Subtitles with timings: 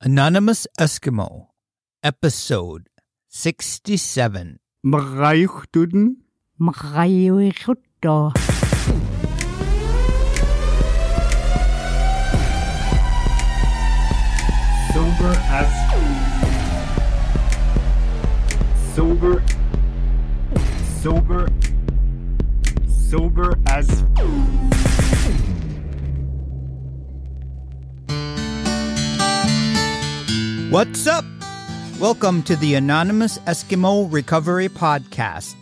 [0.00, 1.48] Anonymous Eskimo,
[2.04, 2.84] Episode
[3.26, 4.60] 67.
[4.84, 6.22] Mrayuchtuden?
[6.56, 8.32] Mrayuichutto.
[14.94, 15.68] Sober as.
[18.94, 19.42] Sober.
[21.02, 21.46] Sober.
[22.86, 24.04] Sober as.
[30.68, 30.72] Mm.
[30.72, 31.24] What's up?
[31.98, 35.56] Welcome to the Anonymous Eskimo Recovery Podcast,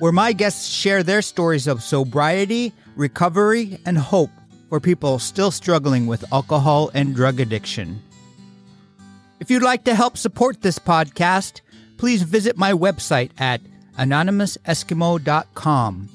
[0.00, 4.32] where my guests share their stories of sobriety, recovery, and hope
[4.68, 8.02] for people still struggling with alcohol and drug addiction.
[9.38, 11.60] If you'd like to help support this podcast,
[11.96, 13.60] please visit my website at
[13.98, 16.08] anonymouseskimo.com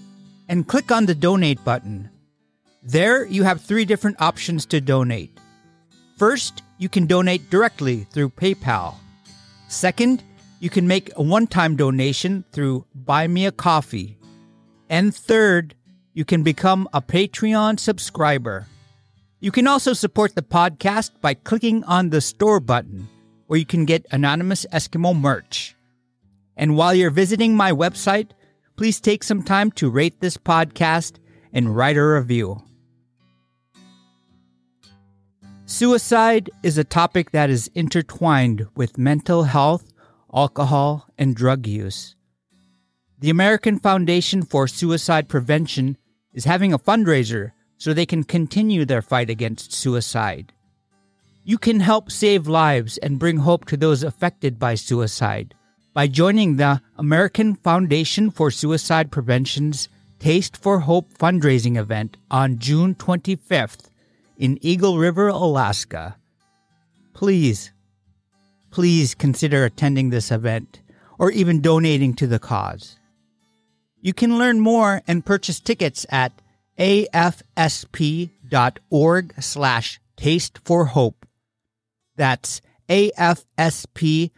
[0.49, 2.09] and click on the donate button.
[2.84, 5.31] There, you have three different options to donate.
[6.17, 8.95] First, you can donate directly through PayPal.
[9.67, 10.23] Second,
[10.59, 14.17] you can make a one time donation through Buy Me a Coffee.
[14.90, 15.76] And third,
[16.13, 18.67] you can become a Patreon subscriber.
[19.40, 23.07] You can also support the podcast by clicking on the store button,
[23.48, 25.76] where you can get Anonymous Eskimo merch.
[26.55, 28.32] And while you're visiting my website,
[28.77, 31.17] please take some time to rate this podcast
[31.51, 32.63] and write a review.
[35.68, 39.91] Suicide is a topic that is intertwined with mental health,
[40.32, 42.16] alcohol, and drug use.
[43.18, 45.98] The American Foundation for Suicide Prevention
[46.34, 50.54] is having a fundraiser so they can continue their fight against suicide.
[51.44, 55.55] You can help save lives and bring hope to those affected by suicide
[55.96, 62.94] by joining the American Foundation for Suicide Prevention's Taste for Hope fundraising event on June
[62.94, 63.90] 25th
[64.38, 66.18] in Eagle River, Alaska.
[67.14, 67.72] Please,
[68.72, 70.81] please consider attending this event
[71.18, 73.00] or even donating to the cause.
[74.02, 76.31] You can learn more and purchase tickets at
[76.78, 78.29] afsp.org
[79.41, 81.25] slash taste for hope.
[82.16, 84.34] That's afsp.org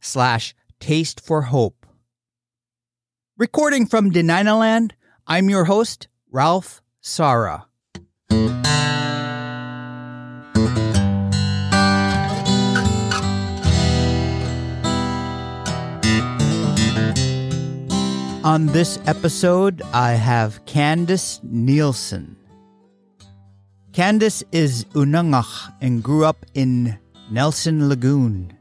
[0.00, 1.86] slash taste for hope.
[3.36, 4.94] Recording from Dena'ina land,
[5.26, 7.66] I'm your host, Ralph Sara.
[18.54, 22.36] On this episode, I have Candace Nielsen.
[23.92, 26.96] Candace is Unangax and grew up in
[27.32, 28.56] Nelson Lagoon,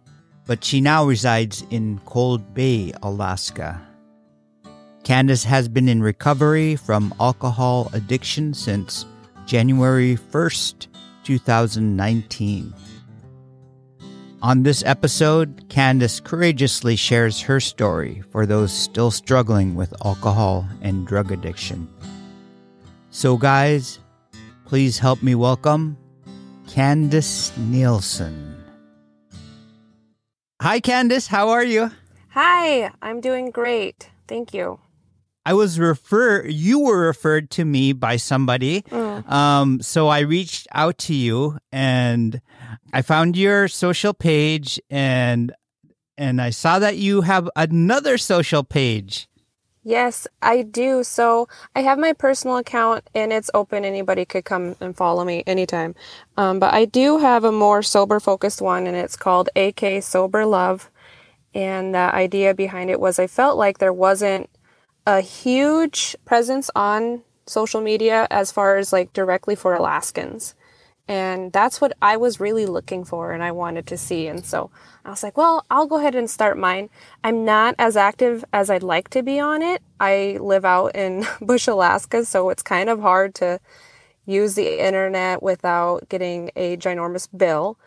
[0.48, 3.80] but she now resides in Cold Bay, Alaska.
[5.04, 9.06] Candace has been in recovery from alcohol addiction since
[9.46, 10.88] January 1st,
[11.24, 12.74] 2019.
[14.44, 21.08] On this episode, Candace courageously shares her story for those still struggling with alcohol and
[21.08, 21.88] drug addiction.
[23.10, 24.00] So, guys,
[24.66, 25.96] please help me welcome
[26.68, 28.62] Candace Nielsen.
[30.62, 31.28] Hi, Candace.
[31.28, 31.92] How are you?
[32.32, 34.10] Hi, I'm doing great.
[34.28, 34.78] Thank you.
[35.46, 38.84] I was refer you were referred to me by somebody.
[38.92, 42.42] Um, so I reached out to you and
[42.92, 45.54] I found your social page and
[46.18, 49.28] and I saw that you have another social page.
[49.84, 51.04] Yes, I do.
[51.04, 53.84] So I have my personal account and it's open.
[53.84, 55.94] Anybody could come and follow me anytime.
[56.38, 60.46] Um, but I do have a more sober focused one and it's called AK Sober
[60.46, 60.90] Love.
[61.54, 64.50] And the idea behind it was I felt like there wasn't
[65.06, 70.56] a huge presence on social media as far as like directly for Alaskans.
[71.08, 74.28] And that's what I was really looking for and I wanted to see.
[74.28, 74.72] And so
[75.04, 76.90] I was like, well, I'll go ahead and start mine.
[77.24, 79.82] I'm not as active as I'd like to be on it.
[80.00, 83.60] I live out in Bush, Alaska, so it's kind of hard to
[84.26, 87.78] use the internet without getting a ginormous bill.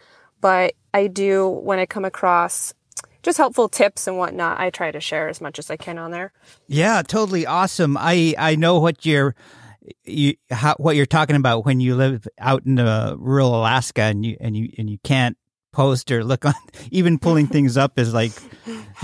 [0.43, 2.75] But I do, when I come across
[3.23, 6.13] just helpful tips and whatnot, I try to share as much as I can on
[6.13, 6.33] there.
[6.69, 7.97] Yeah, totally awesome.
[7.99, 9.35] I I know what you're
[10.05, 14.25] you how, what you're talking about when you live out in the rural Alaska and
[14.25, 15.37] you and you and you can't
[15.73, 16.55] post or look on
[16.91, 18.33] even pulling things up is like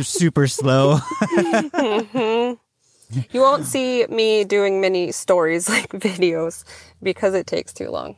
[0.00, 0.98] super slow.
[1.72, 2.58] Mhm.
[3.30, 6.64] You won't see me doing many stories like videos
[7.02, 8.16] because it takes too long.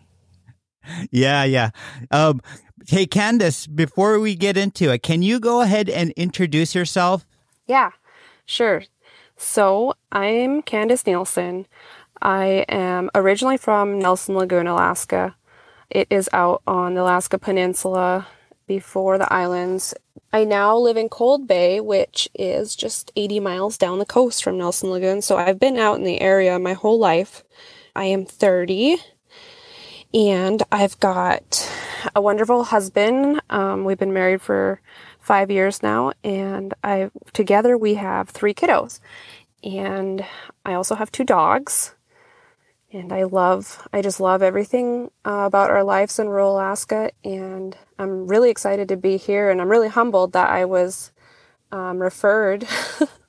[1.11, 1.71] yeah, yeah.
[2.11, 2.41] Um
[2.87, 7.27] hey Candace, before we get into it, can you go ahead and introduce yourself?
[7.67, 7.91] Yeah,
[8.47, 8.85] sure.
[9.37, 11.67] So I'm Candace Nielsen.
[12.25, 15.37] I am originally from Nelson Lagoon, Alaska.
[15.91, 18.27] it is out on the Alaska Peninsula
[18.67, 19.93] before the islands.
[20.33, 24.57] I now live in Cold Bay, which is just 80 miles down the coast from
[24.57, 25.21] Nelson Lagoon.
[25.21, 27.45] So I've been out in the area my whole life.
[27.95, 28.97] I am 30
[30.15, 31.71] and I've got
[32.17, 33.43] a wonderful husband.
[33.51, 34.81] Um, we've been married for
[35.21, 39.01] five years now, and I together we have three kiddos.
[39.63, 40.25] And
[40.65, 41.95] I also have two dogs.
[42.95, 47.11] And I love, I just love everything uh, about our lives in rural Alaska.
[47.25, 49.51] And I'm really excited to be here.
[49.51, 51.11] And I'm really humbled that I was
[51.73, 52.69] um, referred.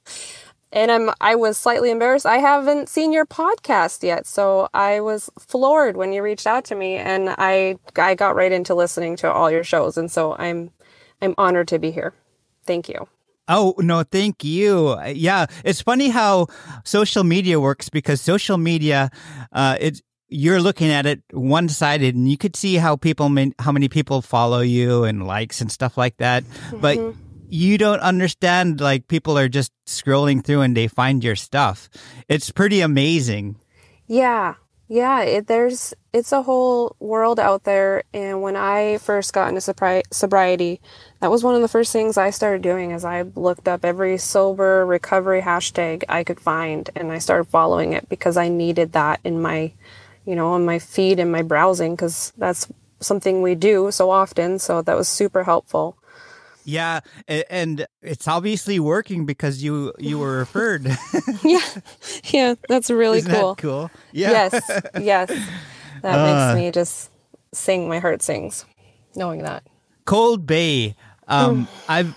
[0.71, 2.27] and I'm, I was slightly embarrassed.
[2.27, 4.27] I haven't seen your podcast yet.
[4.27, 8.51] So I was floored when you reached out to me and I, I got right
[8.51, 9.97] into listening to all your shows.
[9.97, 10.69] And so I'm,
[11.23, 12.13] I'm honored to be here.
[12.67, 13.07] Thank you.
[13.47, 14.99] Oh, no, thank you.
[15.05, 16.47] Yeah, it's funny how
[16.83, 19.09] social media works because social media,
[19.51, 23.71] uh, it's, you're looking at it one sided and you could see how people, how
[23.71, 26.43] many people follow you and likes and stuff like that.
[26.43, 26.79] Mm-hmm.
[26.79, 27.15] But
[27.47, 31.89] you don't understand, like, people are just scrolling through and they find your stuff.
[32.27, 33.57] It's pretty amazing.
[34.07, 34.55] Yeah.
[34.87, 38.03] Yeah, it, there's it's a whole world out there.
[38.13, 40.79] And when I first got into sobri- sobriety,
[41.25, 42.91] that was one of the first things I started doing.
[42.91, 47.93] Is I looked up every sober recovery hashtag I could find, and I started following
[47.93, 49.71] it because I needed that in my,
[50.23, 52.67] you know, on my feed and my browsing because that's
[52.99, 54.59] something we do so often.
[54.59, 55.97] So that was super helpful.
[56.63, 60.85] Yeah, and it's obviously working because you you were referred.
[61.43, 61.67] yeah,
[62.25, 63.55] yeah, that's really Isn't cool.
[63.55, 63.91] That cool.
[64.11, 64.29] Yeah.
[64.29, 65.29] Yes, yes,
[66.03, 67.09] that uh, makes me just
[67.51, 67.89] sing.
[67.89, 68.63] My heart sings,
[69.15, 69.63] knowing that.
[70.05, 70.95] Cold Bay.
[71.27, 72.15] Um, I've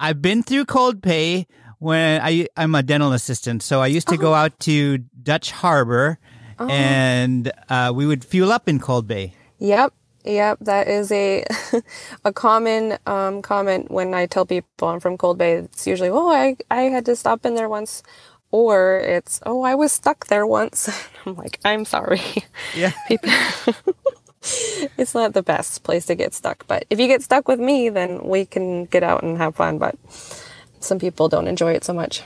[0.00, 1.46] I've been through Cold Bay
[1.78, 4.18] when I I'm a dental assistant, so I used to oh.
[4.18, 6.18] go out to Dutch Harbor,
[6.58, 6.68] oh.
[6.68, 9.34] and uh, we would fuel up in Cold Bay.
[9.58, 9.92] Yep,
[10.28, 11.44] Yep, that is a
[12.24, 15.54] a common um, comment when I tell people I'm from Cold Bay.
[15.54, 18.02] It's usually, "Oh, I I had to stop in there once,"
[18.50, 20.90] or it's, "Oh, I was stuck there once."
[21.26, 22.20] I'm like, "I'm sorry."
[22.76, 22.92] Yeah.
[23.08, 23.30] people.
[24.98, 27.88] It's not the best place to get stuck, but if you get stuck with me,
[27.88, 29.78] then we can get out and have fun.
[29.78, 29.96] But
[30.80, 32.22] some people don't enjoy it so much.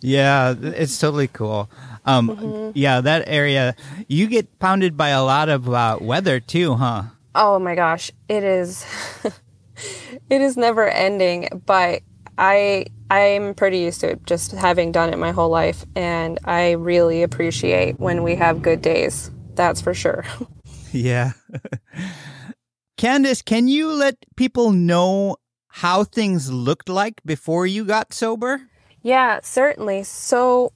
[0.00, 1.70] Yeah, it's totally cool.
[2.04, 2.70] Um, mm-hmm.
[2.74, 3.74] Yeah, that area,
[4.06, 7.04] you get pounded by a lot of uh, weather too, huh?
[7.34, 8.84] Oh my gosh, it is.
[10.30, 12.02] it is never ending, but
[12.36, 16.72] I I'm pretty used to it, just having done it my whole life, and I
[16.72, 19.30] really appreciate when we have good days.
[19.54, 20.24] That's for sure.
[20.94, 21.32] yeah.
[22.96, 25.36] Candace, can you let people know
[25.68, 28.62] how things looked like before you got sober?
[29.02, 30.04] Yeah, certainly.
[30.04, 30.72] So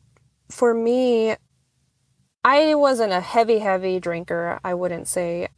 [0.51, 1.37] for me,
[2.45, 5.49] I wasn't a heavy, heavy drinker, I wouldn't say,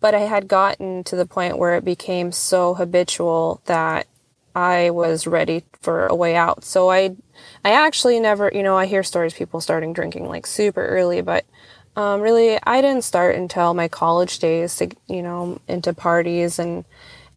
[0.00, 4.06] but I had gotten to the point where it became so habitual that
[4.54, 6.64] I was ready for a way out.
[6.64, 7.16] So I,
[7.64, 11.44] I actually never, you know, I hear stories people starting drinking like super early, but
[11.96, 16.84] um, really I didn't start until my college days, to, you know, into parties and,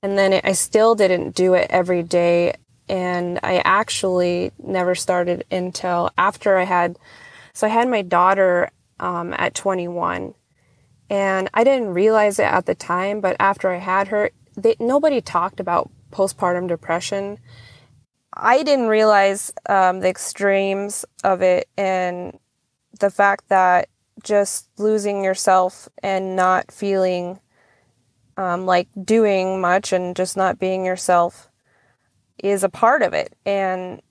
[0.01, 2.55] and then I still didn't do it every day
[2.89, 6.97] and I actually never started until after I had.
[7.53, 8.69] So I had my daughter
[8.99, 10.33] um, at 21,
[11.09, 13.19] and I didn't realize it at the time.
[13.19, 17.39] But after I had her, they, nobody talked about postpartum depression.
[18.33, 22.37] I didn't realize um, the extremes of it and
[22.99, 23.89] the fact that
[24.27, 27.39] just losing yourself and not feeling
[28.35, 31.49] um, like doing much and just not being yourself
[32.43, 33.35] is a part of it.
[33.45, 34.01] And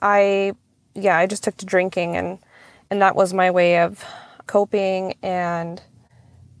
[0.00, 0.52] I,
[0.94, 2.38] yeah, I just took to drinking and,
[2.90, 4.04] and that was my way of
[4.46, 5.82] coping and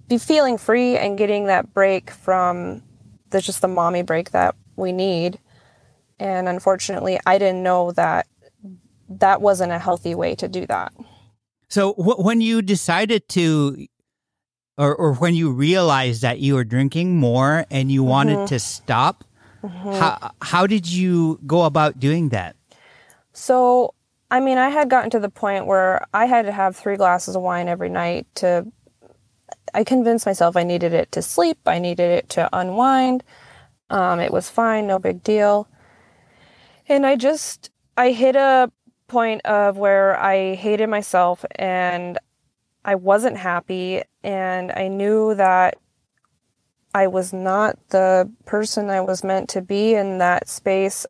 [0.08, 2.82] be feeling free and getting that break from
[3.30, 5.38] the just the mommy break that we need.
[6.18, 8.26] And unfortunately, I didn't know that
[9.08, 10.92] that wasn't a healthy way to do that.
[11.72, 13.86] So when you decided to
[14.76, 18.46] or, or when you realized that you were drinking more and you wanted mm-hmm.
[18.46, 19.24] to stop,
[19.62, 19.92] Mm-hmm.
[19.92, 22.56] How how did you go about doing that?
[23.32, 23.94] So,
[24.30, 27.36] I mean, I had gotten to the point where I had to have three glasses
[27.36, 28.66] of wine every night to.
[29.74, 31.58] I convinced myself I needed it to sleep.
[31.64, 33.22] I needed it to unwind.
[33.88, 35.68] Um, it was fine, no big deal.
[36.88, 38.70] And I just I hit a
[39.12, 42.18] point of where I hated myself and
[42.82, 45.76] I wasn't happy and I knew that
[46.94, 51.04] I was not the person I was meant to be in that space.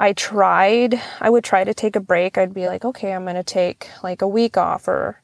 [0.00, 2.38] I tried, I would try to take a break.
[2.38, 5.20] I'd be like, okay, I'm going to take like a week off or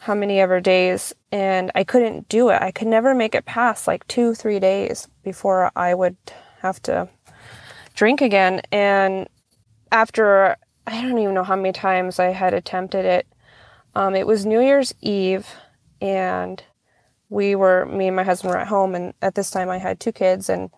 [0.00, 2.60] how many ever days and I couldn't do it.
[2.60, 6.18] I could never make it past like two, three days before I would
[6.60, 7.08] have to
[7.94, 8.60] drink again.
[8.70, 9.26] And
[9.90, 13.26] after I don't even know how many times I had attempted it,
[13.94, 15.46] um, it was New Year's Eve
[16.00, 16.62] and
[17.28, 18.94] we were, me and my husband were at home.
[18.94, 20.70] And at this time I had two kids and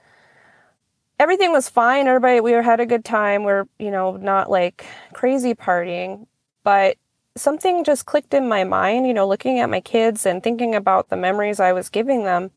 [1.18, 2.06] everything was fine.
[2.06, 3.44] Everybody, we had a good time.
[3.44, 6.26] We're, you know, not like crazy partying,
[6.62, 6.96] but
[7.36, 11.08] something just clicked in my mind, you know, looking at my kids and thinking about
[11.08, 12.50] the memories I was giving them.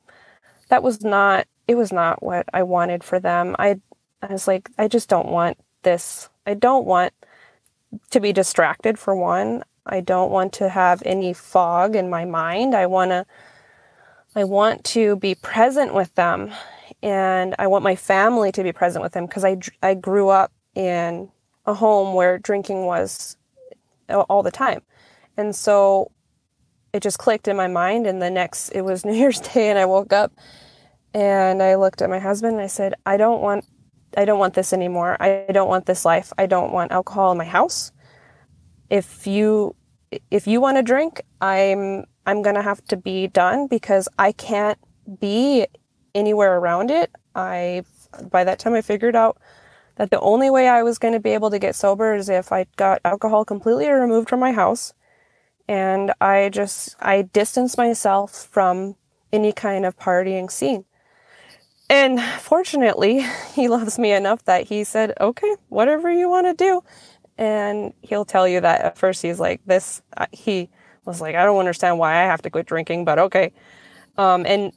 [0.70, 3.56] That was not, it was not what I wanted for them.
[3.58, 3.80] I,
[4.22, 6.30] I was like, I just don't want this.
[6.46, 7.14] I don't want
[8.12, 9.64] to be distracted for one.
[9.86, 12.76] I don't want to have any fog in my mind.
[12.76, 13.26] I want to,
[14.36, 16.52] I want to be present with them
[17.02, 20.52] and I want my family to be present with them because I, I grew up
[20.76, 21.32] in
[21.66, 23.38] a home where drinking was
[24.10, 24.82] all the time.
[25.38, 26.12] And so
[26.94, 28.08] it just clicked in my mind.
[28.08, 30.32] And the next, it was New Year's Day, and I woke up
[31.14, 33.66] and I looked at my husband and I said, I don't want,
[34.18, 35.18] I don't want this anymore.
[35.22, 36.34] I don't want this life.
[36.38, 37.92] I don't want alcohol in my house.
[38.90, 39.76] If you,
[40.32, 44.32] if you want to drink, I'm, I'm going to have to be done because I
[44.32, 44.80] can't
[45.20, 45.68] be
[46.16, 47.12] anywhere around it.
[47.36, 47.84] I,
[48.32, 49.38] by that time I figured out
[49.96, 52.52] that the only way I was going to be able to get sober is if
[52.52, 54.94] I got alcohol completely removed from my house.
[55.68, 58.96] And I just, I distanced myself from
[59.32, 60.86] any kind of partying scene.
[61.90, 66.84] And fortunately, he loves me enough that he said, okay, whatever you want to do.
[67.38, 70.70] And he'll tell you that at first he's like, this, he
[71.06, 73.54] was like, I don't understand why I have to quit drinking, but okay.
[74.18, 74.74] Um, and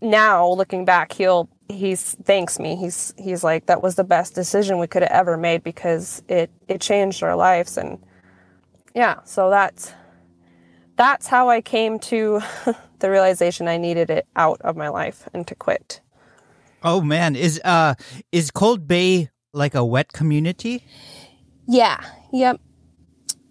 [0.00, 2.76] now looking back, he'll he's thanks me.
[2.76, 6.50] He's he's like that was the best decision we could have ever made because it
[6.68, 7.98] it changed our lives and
[8.94, 9.92] yeah, so that's
[10.96, 12.40] that's how I came to
[13.04, 16.00] the realization I needed it out of my life and to quit.
[16.82, 17.96] Oh man, is uh
[18.32, 20.86] is Cold Bay like a wet community?
[21.68, 22.00] Yeah.
[22.32, 22.62] Yep.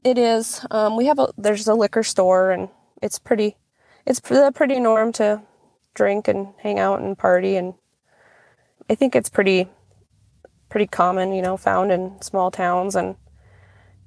[0.04, 0.66] It is.
[0.72, 2.68] Um, we have a there's a liquor store and
[3.04, 3.56] it's pretty
[4.08, 5.44] it's a pretty norm to
[5.94, 7.76] drink and hang out and party and
[8.90, 9.70] I think it's pretty
[10.70, 13.18] pretty common, you know, found in small towns and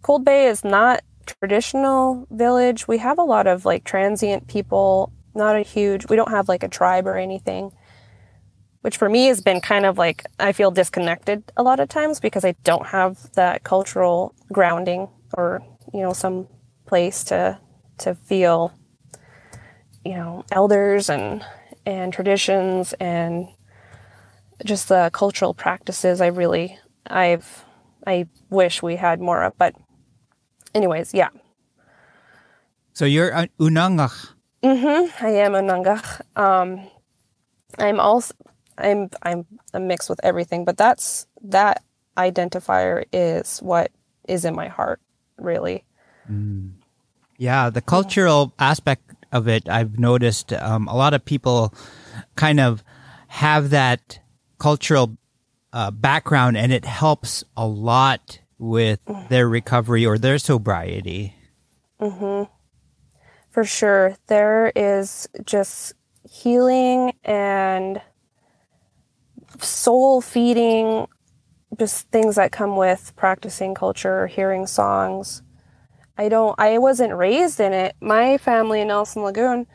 [0.03, 2.89] Cold Bay is not traditional village.
[2.89, 6.63] We have a lot of like transient people, not a huge we don't have like
[6.63, 7.73] a tribe or anything.
[8.81, 12.21] Which for me has been kind of like I feel disconnected a lot of times
[12.21, 15.61] because I don't have that cultural grounding or,
[15.93, 16.49] you know, some
[16.87, 17.59] place to
[17.99, 18.73] to feel
[20.05, 21.45] you know, elders and
[21.85, 23.49] and traditions and
[24.65, 27.65] just the cultural practices I really I've
[28.07, 29.75] I wish we had more of but
[30.75, 31.29] anyways yeah
[32.93, 34.33] so you're uh, Unangax
[34.67, 36.81] mm-hmm I am Unangax um
[37.79, 38.35] I'm also
[38.79, 41.83] I'm I'm a mix with everything but that's that
[42.17, 43.91] identifier is what
[44.29, 45.01] is in my heart
[45.39, 45.85] really
[46.31, 46.73] mm.
[47.39, 48.71] yeah the cultural yeah.
[48.71, 51.75] aspect of it I've noticed um, a lot of people
[52.37, 52.83] kind of
[53.29, 54.19] have that
[54.59, 55.17] cultural
[55.73, 61.35] uh, background and it helps a lot with their recovery or their sobriety.
[62.01, 62.51] Mm-hmm.
[63.57, 64.17] For sure.
[64.27, 65.95] There is just
[66.31, 68.03] healing and
[69.59, 71.07] soul feeding,
[71.79, 75.41] just things that come with practicing culture, hearing songs.
[76.19, 77.97] I don't, I wasn't raised in it.
[77.99, 79.67] My family in Nelson Lagoon,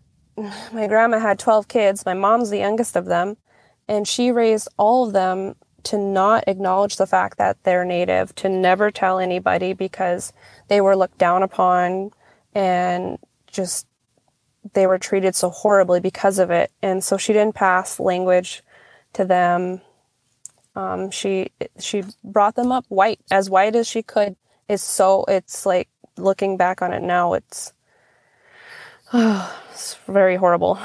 [0.72, 2.04] my grandma had 12 kids.
[2.04, 3.36] My mom's the youngest of them.
[3.86, 8.48] And she raised all of them to not acknowledge the fact that they're native, to
[8.48, 10.32] never tell anybody because
[10.66, 12.10] they were looked down upon
[12.54, 13.86] and just
[14.72, 16.70] they were treated so horribly because of it.
[16.82, 18.62] And so she didn't pass language
[19.14, 19.80] to them.
[20.76, 24.36] Um, she she brought them up white, as white as she could.
[24.68, 27.72] Is so it's like looking back on it now, it's
[29.12, 30.78] oh, it's very horrible.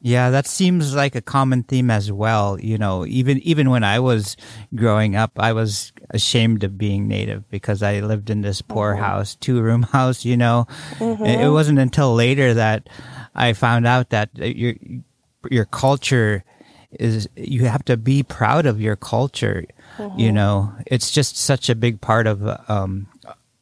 [0.00, 2.58] Yeah, that seems like a common theme as well.
[2.60, 4.36] You know, even even when I was
[4.74, 9.02] growing up, I was ashamed of being native because I lived in this poor mm-hmm.
[9.02, 10.24] house, two room house.
[10.24, 11.24] You know, mm-hmm.
[11.24, 12.88] it wasn't until later that
[13.34, 14.74] I found out that your
[15.50, 16.44] your culture
[16.92, 19.64] is you have to be proud of your culture.
[19.96, 20.18] Mm-hmm.
[20.20, 23.08] You know, it's just such a big part of um,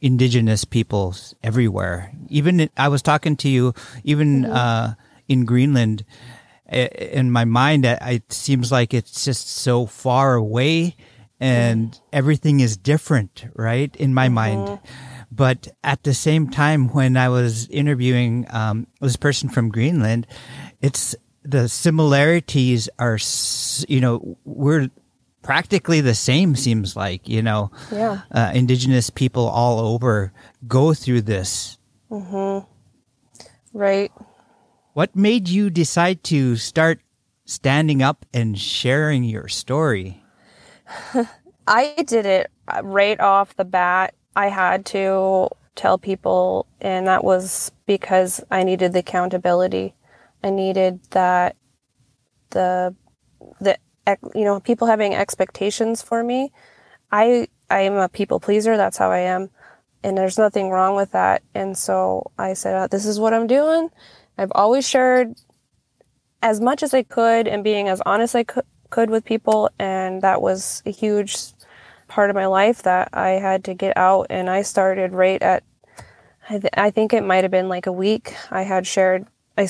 [0.03, 2.13] indigenous peoples everywhere.
[2.29, 3.73] Even I was talking to you,
[4.05, 4.43] even.
[4.43, 4.53] Mm-hmm.
[4.53, 4.95] Uh,
[5.29, 6.05] in Greenland,
[6.71, 10.97] in my mind, it seems like it's just so far away
[11.41, 13.95] and everything is different, right?
[13.97, 14.35] In my mm-hmm.
[14.35, 14.81] mind.
[15.31, 20.27] But at the same time, when I was interviewing um, this person from Greenland,
[20.81, 23.19] it's the similarities are,
[23.89, 24.89] you know, we're
[25.43, 26.57] practically the same.
[26.57, 28.21] Seems like you know, Yeah.
[28.33, 30.33] uh, indigenous people all over
[30.67, 31.77] go through this.
[33.73, 34.13] Right.
[34.97, 37.03] What made you decide to start
[37.45, 40.25] standing up and sharing your story?
[41.67, 42.51] I did it
[42.83, 44.15] right off the bat.
[44.37, 49.95] I had to tell people, and that was because I needed the accountability.
[50.43, 51.57] I needed that
[52.49, 52.97] the
[53.61, 53.77] the
[54.35, 56.55] you know people having expectations for me.
[57.13, 58.79] I I am a people pleaser.
[58.79, 59.51] That's how I am,
[60.03, 61.43] and there's nothing wrong with that.
[61.55, 63.91] And so I said, uh, "This is what I'm doing."
[64.39, 65.35] I've always shared
[66.43, 70.23] as much as I could and being as honest as I could, with people, and
[70.23, 71.37] that was a huge
[72.09, 74.29] part of my life that I had to get out.
[74.31, 75.65] And I started right at,
[76.49, 78.35] I, th- I think it might have been like a week.
[78.51, 79.27] I had shared,
[79.59, 79.69] I,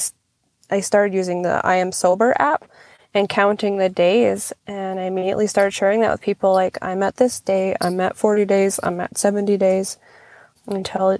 [0.70, 2.70] I started using the I Am Sober app
[3.14, 4.52] and counting the days.
[4.66, 8.16] And I immediately started sharing that with people like, I'm at this day, I'm at
[8.16, 9.98] 40 days, I'm at 70 days
[10.66, 11.16] until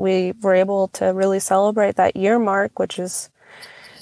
[0.00, 3.30] we were able to really celebrate that year mark, which is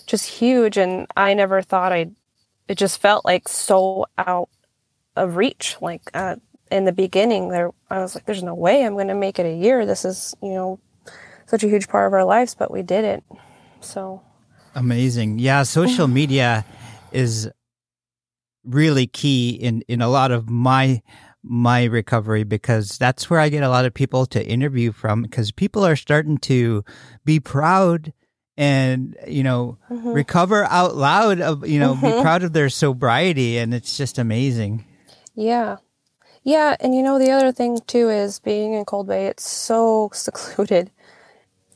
[0.07, 0.77] just huge.
[0.77, 2.15] And I never thought I'd,
[2.69, 4.49] it just felt like so out
[5.17, 5.77] of reach.
[5.81, 6.37] Like uh,
[6.71, 9.47] in the beginning, there, I was like, there's no way I'm going to make it
[9.47, 9.85] a year.
[9.85, 10.81] This is, you know,
[11.47, 13.25] such a huge part of our lives, but we did it.
[13.81, 14.23] So,
[14.75, 15.39] Amazing.
[15.39, 16.65] Yeah, social media
[17.11, 17.51] is
[18.65, 21.01] really key in in a lot of my
[21.43, 25.51] my recovery because that's where I get a lot of people to interview from because
[25.53, 26.85] people are starting to
[27.25, 28.13] be proud
[28.57, 30.13] and you know mm-hmm.
[30.13, 32.23] recover out loud of you know be mm-hmm.
[32.23, 34.85] proud of their sobriety and it's just amazing.
[35.35, 35.77] yeah.
[36.49, 36.77] Yeah.
[36.81, 40.91] And you know, the other thing too is being in Cold Bay, it's so secluded.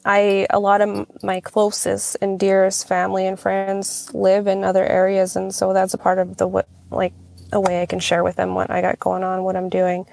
[0.04, 5.36] I, a lot of my closest and dearest family and friends live in other areas.
[5.36, 7.12] And so that's a part of the, what, like,
[7.52, 10.06] a way I can share with them what I got going on, what I'm doing.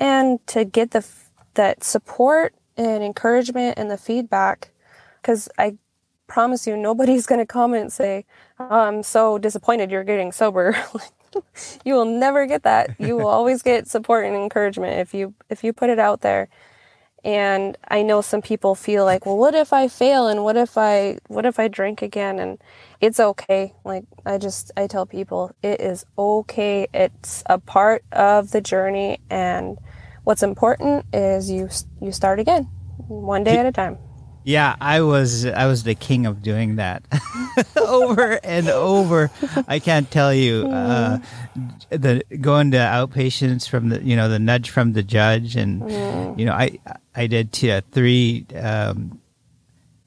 [0.00, 1.06] And to get the,
[1.54, 4.70] that support and encouragement and the feedback,
[5.20, 5.76] because I
[6.26, 8.24] promise you, nobody's going to come and say,
[8.58, 10.76] oh, I'm so disappointed you're getting sober.
[11.84, 12.94] you will never get that.
[12.98, 16.48] You will always get support and encouragement if you, if you put it out there
[17.24, 20.76] and i know some people feel like well what if i fail and what if
[20.76, 22.58] i what if i drink again and
[23.02, 23.74] it's okay.
[23.84, 26.86] Like i just i tell people it is okay.
[26.94, 29.76] It's a part of the journey and
[30.24, 31.68] what's important is you
[32.00, 32.64] you start again
[33.08, 33.98] one day at a time.
[34.44, 37.04] Yeah, I was I was the king of doing that
[37.76, 39.30] over and over.
[39.68, 41.18] I can't tell you uh,
[41.90, 45.88] the going to outpatients from the you know the nudge from the judge and
[46.38, 46.78] you know I
[47.14, 49.20] I did t- uh, three um,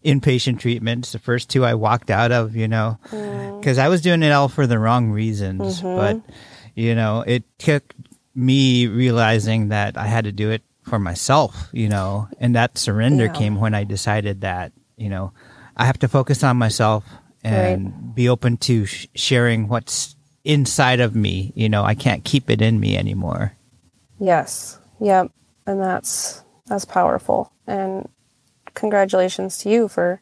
[0.05, 1.11] inpatient treatments.
[1.11, 3.59] The first two I walked out of you know mm.
[3.59, 5.95] because I was doing it all for the wrong reasons, mm-hmm.
[5.95, 6.35] but
[6.75, 7.93] you know it took
[8.35, 13.25] me realizing that I had to do it for myself, you know, and that surrender
[13.25, 13.33] Yeah.
[13.33, 15.31] came when I decided that, you know,
[15.75, 17.03] I have to focus on myself
[17.43, 21.53] and be open to sh- sharing what's inside of me.
[21.55, 23.53] You know, I can't keep it in me anymore.
[24.19, 25.29] yes yep
[25.67, 28.07] and that's that's powerful and
[28.75, 30.21] congratulations to you for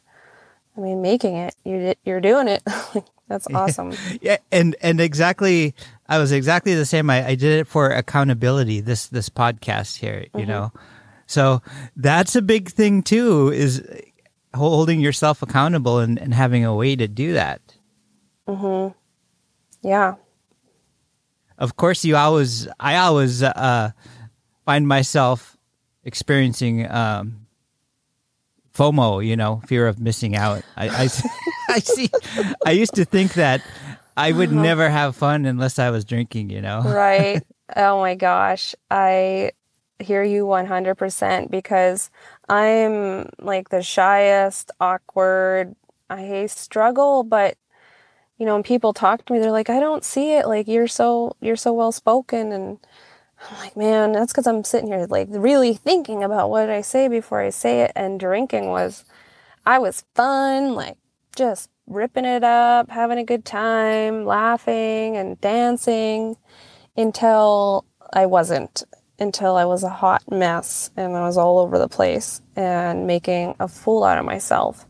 [0.76, 2.62] i mean making it you did, you're doing it
[3.28, 5.74] that's awesome Yeah, and and exactly,
[6.08, 7.08] I was exactly the same.
[7.10, 8.80] I, I did it for accountability.
[8.80, 10.72] This this podcast here, you know,
[11.26, 11.62] so
[11.96, 13.50] that's a big thing too.
[13.50, 13.82] Is
[14.54, 17.60] holding yourself accountable and, and having a way to do that.
[18.46, 18.88] Hmm.
[19.82, 20.14] yeah
[21.58, 23.92] Of course, you always, I always uh,
[24.64, 25.56] find myself
[26.04, 27.43] experiencing um,
[28.74, 29.24] FOMO.
[29.24, 30.62] You know, fear of missing out.
[30.76, 31.02] I, I,
[31.68, 32.10] I see.
[32.66, 33.62] I used to think that
[34.16, 34.62] I would uh-huh.
[34.62, 36.50] never have fun unless I was drinking.
[36.50, 36.82] You know.
[36.82, 37.42] right.
[37.74, 38.74] Oh my gosh.
[38.90, 39.52] I
[39.98, 42.10] hear you 100% because
[42.48, 45.74] I'm like the shyest, awkward.
[46.10, 47.56] I struggle, but
[48.38, 50.46] you know, when people talk to me, they're like, I don't see it.
[50.46, 52.52] Like you're so, you're so well spoken.
[52.52, 52.78] And
[53.50, 57.08] I'm like, man, that's because I'm sitting here like really thinking about what I say
[57.08, 57.92] before I say it.
[57.94, 59.04] And drinking was,
[59.66, 60.96] I was fun, like
[61.36, 66.36] just ripping it up, having a good time, laughing and dancing
[66.96, 68.82] until I wasn't,
[69.18, 73.56] until I was a hot mess and I was all over the place and making
[73.60, 74.86] a fool out of myself.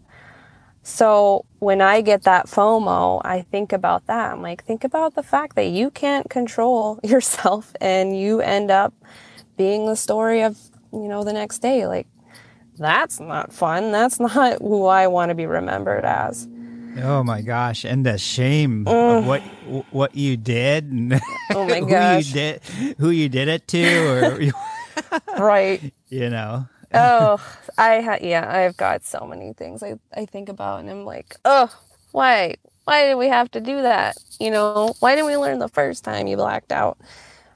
[0.82, 4.33] So when I get that FOMO, I think about that.
[4.33, 8.92] I'm like, think about the fact that you can't control yourself and you end up
[9.57, 10.59] being the story of
[10.92, 11.87] you know, the next day.
[11.87, 12.07] Like,
[12.79, 13.92] that's not fun.
[13.92, 16.46] That's not who I want to be remembered as.
[17.03, 19.40] Oh my gosh, and the shame of what
[19.90, 21.88] what you did and Oh my gosh!
[21.90, 22.62] who you did
[22.98, 25.92] who you did it to or Right.
[26.09, 26.68] you know.
[26.94, 31.04] Oh, I ha- yeah, I've got so many things I, I think about and I'm
[31.04, 31.74] like, oh,
[32.12, 32.57] why?
[32.85, 34.16] Why did we have to do that?
[34.38, 36.98] You know, why didn't we learn the first time you blacked out?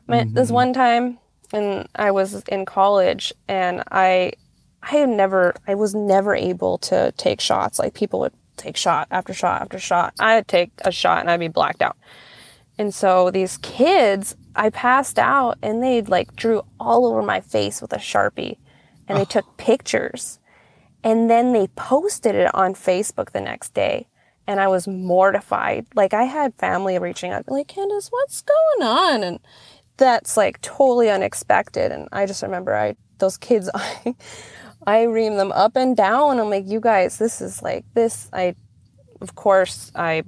[0.06, 0.54] My, This mm-hmm.
[0.54, 1.18] one time,
[1.52, 4.32] and I was in college, and I,
[4.82, 7.78] I had never, I was never able to take shots.
[7.78, 10.14] Like people would take shot after shot after shot.
[10.18, 11.96] I'd take a shot and I'd be blacked out.
[12.78, 17.80] And so these kids, I passed out and they like drew all over my face
[17.80, 18.58] with a Sharpie
[19.08, 20.38] and they took pictures.
[21.04, 24.08] And then they posted it on Facebook the next day.
[24.46, 25.86] And I was mortified.
[25.94, 29.22] Like I had family reaching out, like, Candace, what's going on?
[29.22, 29.40] And
[29.96, 31.92] that's like totally unexpected.
[31.92, 34.14] And I just remember I those kids I
[34.86, 36.38] I ream them up and down.
[36.38, 38.54] I'm like, you guys, this is like this I
[39.20, 40.24] of course I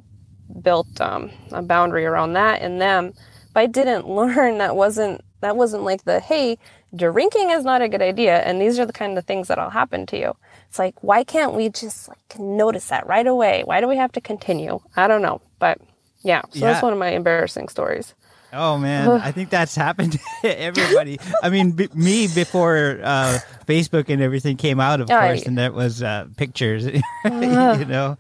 [0.63, 3.13] built um, a boundary around that and them
[3.53, 6.59] but i didn't learn that wasn't that wasn't like the hey
[6.95, 10.07] drinking is not a good idea and these are the kind of things that'll happen
[10.07, 10.37] to you.
[10.69, 13.63] It's like why can't we just like notice that right away?
[13.65, 14.81] Why do we have to continue?
[14.97, 15.79] I don't know but
[16.23, 16.73] yeah so Yeah.
[16.73, 18.15] that's one of my embarrassing stories.
[18.53, 21.21] Oh man, I think that's happened to everybody.
[21.41, 25.73] I mean, b- me before uh, Facebook and everything came out, of course, and that
[25.73, 26.85] was uh, pictures.
[27.25, 28.19] you know,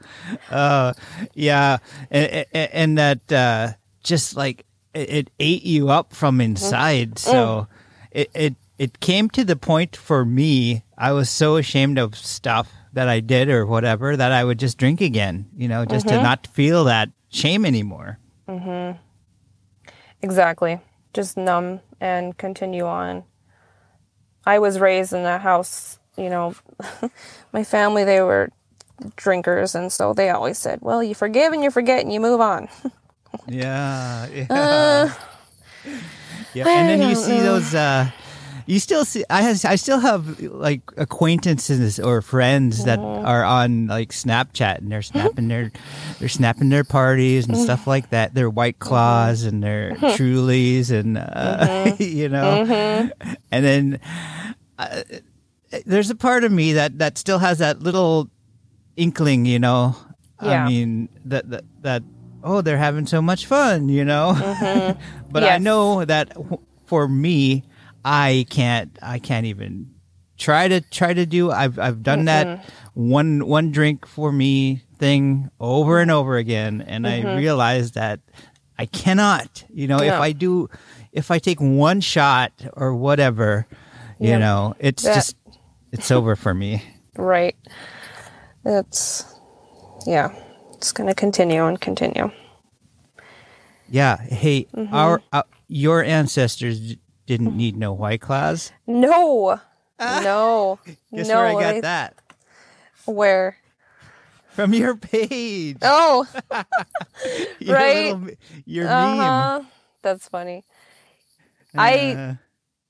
[0.50, 0.92] uh,
[1.34, 1.78] yeah,
[2.12, 3.72] and, and, that uh,
[4.04, 7.18] just like it, it ate you up from inside.
[7.18, 7.66] So
[8.10, 10.82] it, it it came to the point for me.
[10.96, 14.78] I was so ashamed of stuff that I did or whatever that I would just
[14.78, 15.48] drink again.
[15.56, 18.18] You know, just to not feel that shame anymore.
[18.48, 18.98] mm-hmm.
[20.22, 20.80] Exactly.
[21.14, 23.24] Just numb and continue on.
[24.46, 26.54] I was raised in a house, you know,
[27.52, 28.50] my family, they were
[29.16, 29.74] drinkers.
[29.74, 32.68] And so they always said, well, you forgive and you forget and you move on.
[33.46, 34.26] Yeah.
[34.50, 35.14] yeah.
[36.54, 36.68] Yeah.
[36.68, 37.42] And then you see know.
[37.54, 38.10] those uh
[38.66, 43.26] you still see I has I still have like acquaintances or friends that Mm-hmm.
[43.26, 45.72] are on like Snapchat and they're snapping their
[46.18, 47.90] they're snapping their parties and stuff Mm-hmm.
[47.90, 48.34] like that.
[48.34, 52.02] Their white claws and their Trulys and uh, Mm-hmm.
[52.20, 53.10] you know.
[53.50, 54.00] And then
[54.78, 55.02] uh,
[55.86, 58.28] there's a part of me that that still has that little
[58.96, 59.96] inkling, you know.
[60.42, 60.64] Yeah.
[60.64, 62.02] I mean that that that
[62.42, 64.34] oh they're having so much fun, you know.
[64.36, 65.00] Mm-hmm.
[65.30, 66.36] but I know that
[66.86, 67.64] for me,
[68.04, 69.94] I can't I can't even
[70.38, 71.50] try to try to do.
[71.50, 73.10] I've I've done that mm-hmm.
[73.10, 77.36] one one drink for me thing over and over again, and I mm-hmm.
[77.36, 78.20] realized that
[78.78, 79.64] I cannot.
[79.72, 80.68] You know, if I do,
[81.12, 83.66] if I take one shot or whatever,
[84.18, 84.38] you Yeah.
[84.38, 85.36] know, it's That- just
[85.92, 86.82] it's over for me.
[87.16, 87.56] right.
[88.64, 89.24] It's,
[90.06, 90.34] yeah,
[90.80, 92.30] it's going to continue and continue.
[93.90, 94.16] Yeah.
[94.16, 94.94] Hey, Mm-hmm.
[94.94, 98.72] our uh, your ancestors didn't need no white claws.
[98.86, 99.60] No,
[100.00, 100.78] no,
[101.14, 101.34] Guess no.
[101.36, 102.14] where I got they- that
[103.04, 103.58] Where?
[104.48, 105.76] from your page.
[105.82, 106.26] Oh,
[107.60, 108.14] your right.
[108.16, 108.30] little-
[108.64, 109.62] your uh-huh.
[110.02, 110.64] That's funny.
[111.76, 112.12] I.
[112.14, 112.34] Uh,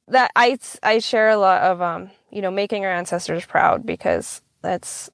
[0.09, 4.43] that I I share a lot of um you know making our ancestors proud because
[4.61, 5.09] that's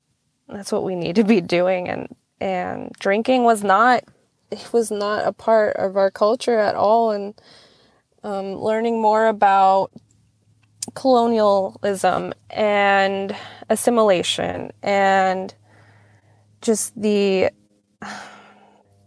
[0.49, 4.05] that's what we need to be doing and and drinking was not
[4.51, 7.11] it was not a part of our culture at all.
[7.11, 7.35] And
[8.23, 9.91] um, learning more about
[10.95, 13.37] colonialism and
[13.69, 15.55] assimilation and
[16.63, 17.51] just the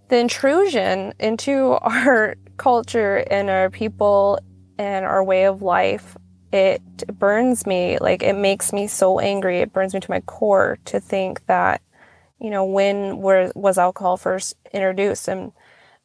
[0.09, 4.39] the intrusion into our culture and our people
[4.77, 6.17] and our way of life
[6.51, 6.81] it
[7.19, 7.99] burns me.
[7.99, 9.59] Like it makes me so angry.
[9.59, 11.81] It burns me to my core to think that
[12.39, 15.51] you know when were, was alcohol first introduced and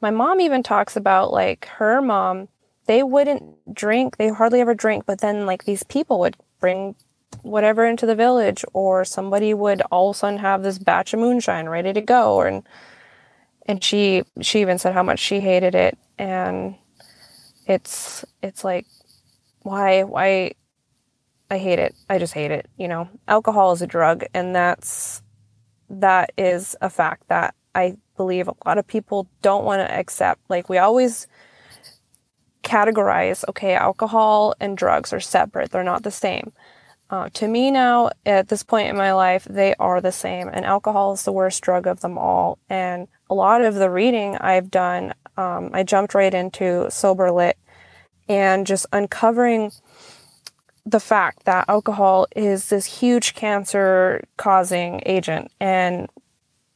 [0.01, 2.49] my mom even talks about like her mom
[2.87, 3.45] they wouldn't
[3.75, 6.95] drink they hardly ever drink but then like these people would bring
[7.43, 11.21] whatever into the village or somebody would all of a sudden have this batch of
[11.21, 12.63] moonshine ready to go and
[13.67, 16.75] and she she even said how much she hated it and
[17.67, 18.87] it's it's like
[19.63, 20.53] why why
[21.51, 21.95] I hate it.
[22.09, 23.09] I just hate it, you know.
[23.29, 25.23] Alcohol is a drug and that's
[26.01, 30.41] that is a fact that I believe a lot of people don't want to accept.
[30.49, 31.27] Like we always
[32.63, 35.71] categorize, okay, alcohol and drugs are separate.
[35.71, 36.53] They're not the same.
[37.11, 40.65] Uh, to me now, at this point in my life, they are the same, and
[40.65, 42.59] alcohol is the worst drug of them all.
[42.69, 47.59] And a lot of the reading I've done, um, I jumped right into sober lit
[48.27, 49.71] and just uncovering
[50.87, 56.09] the fact that alcohol is this huge cancer causing agent and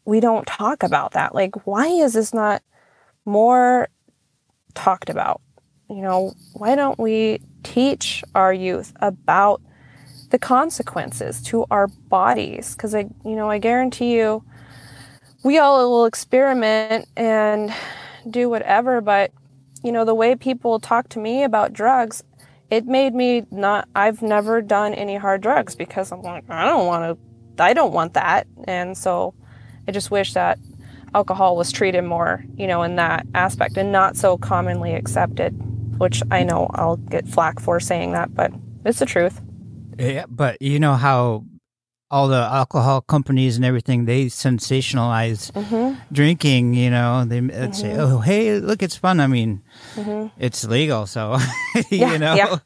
[0.04, 1.34] we don't talk about that.
[1.34, 2.62] Like, why is this not
[3.26, 3.88] more
[4.74, 5.42] talked about?
[5.90, 9.60] You know, why don't we teach our youth about
[10.30, 12.74] the consequences to our bodies?
[12.74, 14.42] Because I, you know, I guarantee you,
[15.44, 17.72] we all will experiment and
[18.28, 19.30] do whatever, but
[19.84, 22.24] you know, the way people talk to me about drugs,
[22.70, 26.86] it made me not, I've never done any hard drugs because I'm like, I don't
[26.86, 27.18] want
[27.56, 28.46] to, I don't want that.
[28.64, 29.34] And so
[29.86, 30.58] I just wish that
[31.14, 35.52] alcohol was treated more, you know, in that aspect and not so commonly accepted,
[35.98, 38.52] which I know I'll get flack for saying that, but
[38.84, 39.40] it's the truth.
[39.98, 41.44] Yeah, but you know how
[42.10, 46.00] all the alcohol companies and everything they sensationalize Mm-hmm.
[46.12, 46.74] drinking.
[46.74, 49.62] You know, they would say, "Oh, hey, look, it's fun." I mean,
[49.94, 50.28] Mm-hmm.
[50.38, 51.36] it's legal, so
[51.90, 52.56] Yeah, you know, yeah.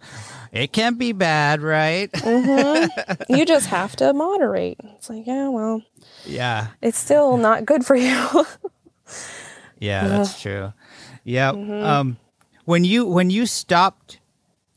[0.52, 2.10] it can't be bad, right?
[2.12, 3.34] Mm-hmm.
[3.34, 4.78] you just have to moderate.
[4.96, 5.82] It's like, yeah, well,
[6.24, 8.14] yeah, it's still not good for you.
[9.78, 10.72] yeah, that's true.
[11.24, 11.52] Yeah.
[11.52, 11.84] Mm-hmm.
[11.84, 12.16] Um,
[12.64, 14.18] when you when you stopped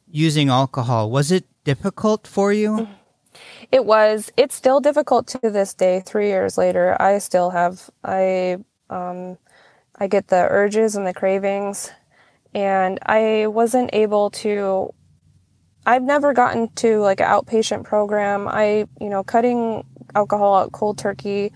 [0.09, 2.87] using alcohol, was it difficult for you?
[3.71, 4.31] It was.
[4.37, 6.01] It's still difficult to this day.
[6.05, 7.89] Three years later, I still have.
[8.03, 8.57] I
[8.89, 9.37] um,
[9.97, 11.91] I get the urges and the cravings,
[12.53, 14.93] and I wasn't able to.
[15.85, 18.47] I've never gotten to like an outpatient program.
[18.47, 21.51] I, you know, cutting alcohol out cold turkey.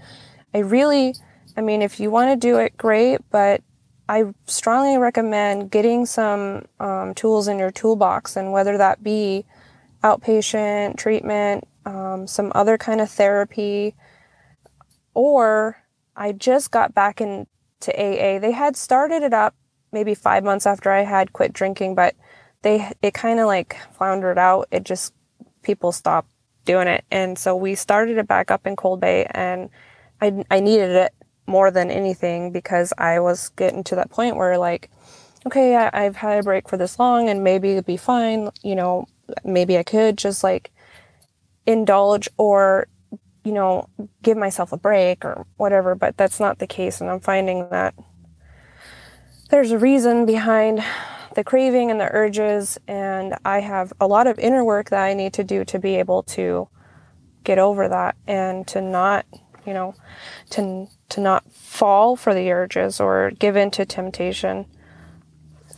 [0.53, 1.15] I really,
[1.57, 3.61] I mean, if you want to do it, great, but
[4.07, 9.45] I strongly recommend getting some um, tools in your toolbox, and whether that be
[10.03, 13.95] outpatient treatment, um, some other kind of therapy,
[15.13, 15.83] or
[16.15, 17.47] I just got back into
[17.87, 18.39] AA.
[18.39, 19.55] They had started it up
[19.91, 22.15] maybe five months after I had quit drinking, but
[22.61, 24.67] they it kind of like floundered out.
[24.71, 25.13] It just
[25.61, 26.31] people stopped
[26.65, 29.69] doing it, and so we started it back up in Cold Bay, and
[30.21, 31.13] I I needed it
[31.47, 34.89] more than anything because I was getting to that point where like,
[35.47, 38.49] okay, I, I've had a break for this long, and maybe it'd be fine.
[38.61, 39.07] You know,
[39.43, 40.71] maybe I could just like
[41.69, 42.87] indulge or
[43.43, 43.87] you know
[44.21, 47.93] give myself a break or whatever but that's not the case and i'm finding that
[49.49, 50.83] there's a reason behind
[51.35, 55.13] the craving and the urges and i have a lot of inner work that i
[55.13, 56.67] need to do to be able to
[57.43, 59.25] get over that and to not
[59.65, 59.93] you know
[60.49, 64.65] to to not fall for the urges or give in to temptation.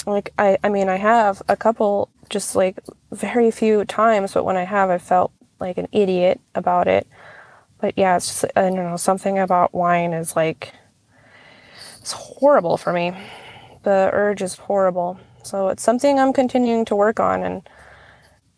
[0.06, 2.80] Like i i mean i have a couple just like
[3.12, 7.08] very few times but when i have i felt like an idiot about it
[7.80, 10.74] but yeah it's just i don't know something about wine is like
[12.00, 13.14] it's horrible for me
[13.84, 17.70] the urge is horrible so it's something i'm continuing to work on and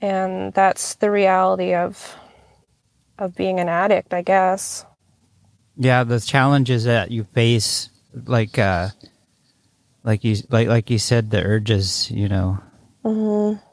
[0.01, 2.15] and that's the reality of
[3.19, 4.85] of being an addict i guess
[5.77, 7.89] Yeah, the challenges that you face,
[8.25, 8.89] like uh,
[10.03, 12.11] like you like like you said, the urges.
[12.11, 12.59] You know.
[13.03, 13.72] Mm-hmm.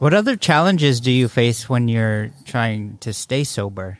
[0.00, 3.98] What other challenges do you face when you're trying to stay sober?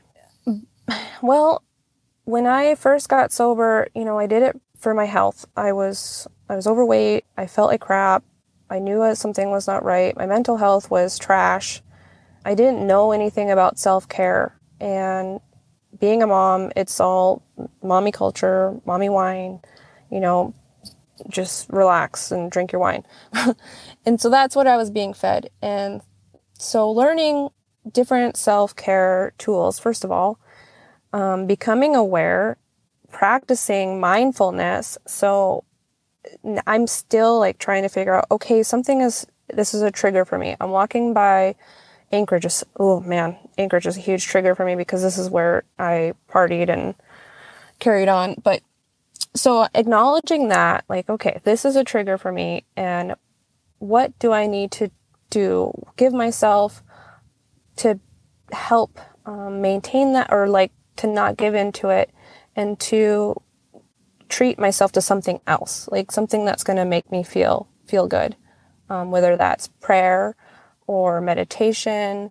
[1.21, 1.63] Well,
[2.25, 5.45] when I first got sober, you know, I did it for my health.
[5.59, 7.27] I was I was overweight.
[7.37, 8.25] I felt like crap.
[8.71, 10.17] I knew something was not right.
[10.17, 11.83] My mental health was trash.
[12.47, 15.39] I didn't know anything about self-care and
[15.99, 17.43] being a mom, it's all
[17.83, 19.61] mommy culture, mommy wine,
[20.11, 20.55] you know,
[21.29, 23.05] just relax and drink your wine.
[24.07, 25.51] and so that's what I was being fed.
[25.63, 26.03] And
[26.55, 27.51] so learning
[27.91, 30.39] different self-care tools, first of all,
[31.13, 32.57] um, becoming aware,
[33.11, 34.99] practicing mindfulness.
[35.07, 35.65] So
[36.67, 40.39] I'm still like trying to figure out, okay, something is, this is a trigger for
[40.39, 40.57] me.
[40.61, 41.57] I'm walking by
[42.13, 42.47] Anchorage.
[42.79, 46.69] Oh man, Anchorage is a huge trigger for me because this is where I partied
[46.69, 46.95] and
[47.79, 48.37] carried on.
[48.43, 48.63] But
[49.35, 53.15] so acknowledging that, like, okay, this is a trigger for me and
[53.79, 54.91] what do I need to
[55.31, 55.73] do?
[55.97, 56.83] Give myself
[57.77, 57.99] to
[58.53, 62.11] help um, maintain that or like to not give into it
[62.57, 63.41] and to
[64.29, 68.37] treat myself to something else like something that's going to make me feel feel good
[68.89, 70.37] um, whether that's prayer
[70.87, 72.31] or meditation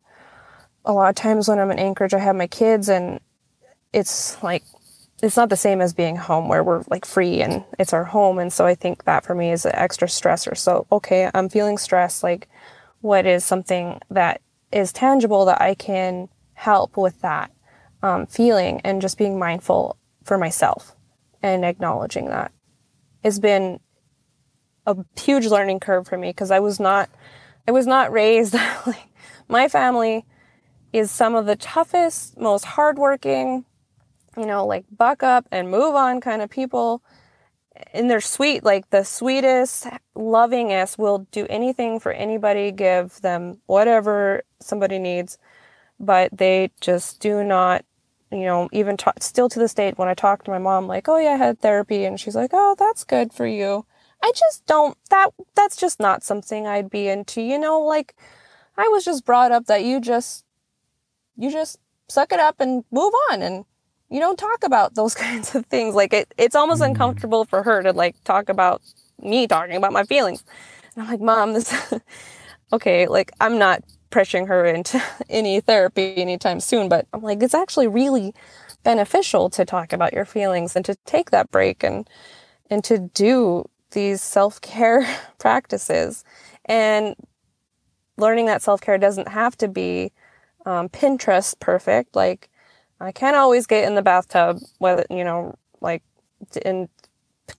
[0.85, 3.19] a lot of times when i'm in anchorage i have my kids and
[3.91, 4.63] it's like
[5.21, 8.39] it's not the same as being home where we're like free and it's our home.
[8.39, 10.57] And so i think that for me is an extra stressor.
[10.57, 12.23] So okay i'm feeling stressed.
[12.23, 12.47] Like
[13.01, 17.51] what is something that is tangible that i can help with that
[18.03, 20.95] um, feeling and just being mindful for myself
[21.41, 22.51] and acknowledging that.
[23.23, 23.79] Has been
[24.85, 27.09] a huge learning curve for me because i was not
[27.67, 28.53] i was not raised
[28.87, 29.09] like
[29.49, 30.25] my family
[30.93, 33.65] is some of the toughest, most hardworking,
[34.39, 37.03] you know, like buck up and move on kind of people.
[37.93, 44.43] And they're sweet, like the sweetest, lovingest will do anything for anybody, give them whatever
[44.59, 45.37] somebody needs.
[45.99, 47.85] But they just do not,
[48.31, 51.07] you know, even talk, still to this date, when I talk to my mom, like,
[51.09, 52.05] oh yeah, I had therapy.
[52.05, 53.85] And she's like, oh, that's good for you.
[54.21, 58.15] I just don't, that, that's just not something I'd be into, you know, like
[58.77, 60.45] I was just brought up that you just,
[61.37, 63.65] you just suck it up and move on and
[64.09, 65.95] you don't talk about those kinds of things.
[65.95, 66.87] Like it, it's almost Mm.
[66.87, 68.81] uncomfortable for her to like talk about
[69.21, 70.43] me talking about my feelings.
[70.95, 71.73] And I'm like, mom, this,
[72.73, 77.55] okay, like I'm not pressuring her into any therapy anytime soon, but I'm like, it's
[77.55, 78.33] actually really
[78.83, 82.09] beneficial to talk about your feelings and to take that break and,
[82.69, 85.07] and to do these self-care
[85.39, 86.23] practices
[86.65, 87.15] and
[88.17, 90.11] learning that self-care doesn't have to be
[90.65, 92.15] um, Pinterest perfect.
[92.15, 92.49] Like
[92.99, 96.03] I can't always get in the bathtub, whether you know, like
[96.65, 96.89] and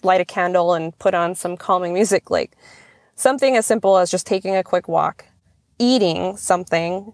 [0.03, 2.31] light a candle and put on some calming music.
[2.31, 2.57] Like
[3.14, 5.26] something as simple as just taking a quick walk,
[5.79, 7.12] eating something,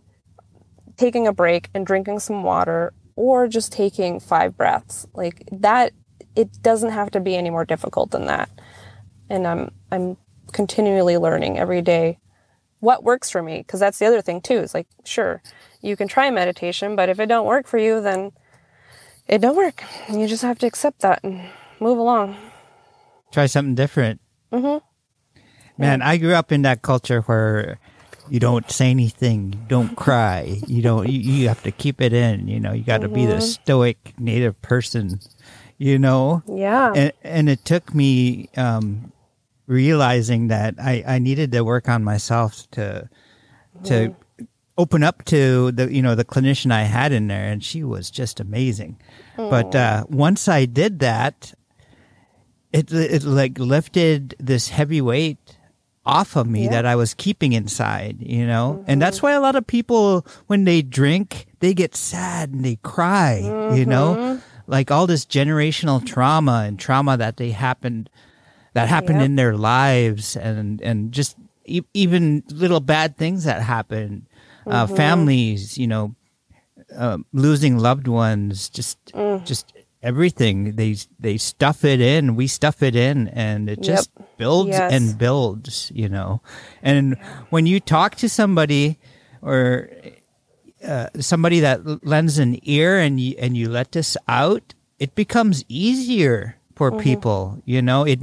[0.97, 5.07] taking a break, and drinking some water, or just taking five breaths.
[5.15, 5.93] Like that,
[6.35, 8.51] it doesn't have to be any more difficult than that.
[9.31, 10.17] And I'm I'm
[10.53, 12.19] continually learning every day
[12.81, 15.43] what works for me because that's the other thing too is like sure
[15.81, 18.33] you can try meditation but if it don't work for you then
[19.29, 21.49] it don't work you just have to accept that and
[21.81, 22.37] move along
[23.33, 24.21] Try something different.
[24.53, 24.79] mm-hmm.
[25.79, 27.79] Man, I grew up in that culture where
[28.31, 31.07] you don't say anything, you don't cry, you don't.
[31.07, 32.49] You, you have to keep it in.
[32.49, 35.21] You know, you got to be the stoic native person.
[35.77, 39.13] You know, yeah and and it took me um,
[39.67, 43.09] realizing that I I needed to work on myself to
[43.85, 44.15] to
[44.79, 48.11] open up to the you know the clinician I had in there, and she was
[48.11, 48.99] just amazing.
[49.37, 51.53] But uh, once I did that,
[52.73, 55.39] it it like lifted this heavy weight
[56.05, 56.71] off of me Yeah.
[56.71, 58.85] that I was keeping inside, you know?
[58.87, 62.77] And that's why a lot of people when they drink, they get sad and they
[62.77, 63.39] cry,
[63.75, 64.41] you know?
[64.69, 68.09] Like all this generational trauma and trauma that they happened
[68.77, 69.27] that happened Yep.
[69.27, 74.29] in their lives and and just e- even little bad things that happen
[74.67, 76.15] uh, families, you know,
[76.95, 78.99] um, losing loved ones, just
[79.45, 80.77] just everything.
[80.77, 82.37] They they stuff it in.
[82.37, 84.93] We stuff it in, and it just builds Yes.
[84.93, 85.91] and builds.
[85.95, 86.43] You know,
[86.83, 87.17] and
[87.51, 88.99] when you talk to somebody
[89.43, 89.89] or
[90.87, 95.65] uh, somebody that lends an ear and you and you let this out, it becomes
[95.69, 97.63] easier for people.
[97.65, 98.19] You know, it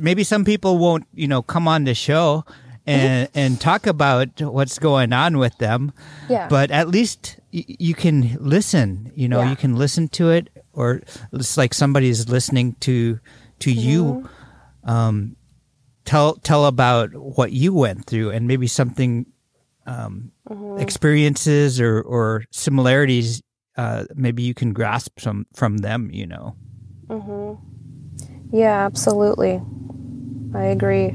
[0.00, 2.44] maybe some people won't you know come on the show.
[2.88, 5.92] And, and talk about what's going on with them,
[6.30, 6.48] Yeah.
[6.48, 9.50] but at least y- you can listen you know Yeah.
[9.50, 11.02] you can listen to it or
[11.36, 13.20] it's like somebody's listening to
[13.60, 14.88] to you Mm-hmm.
[14.90, 15.36] um
[16.06, 19.26] tell tell about what you went through and maybe something
[19.84, 20.80] um Mm-hmm.
[20.80, 23.42] experiences or or similarities
[23.76, 26.56] uh maybe you can grasp some from them you know
[28.52, 29.60] yeah absolutely
[30.54, 31.14] i agree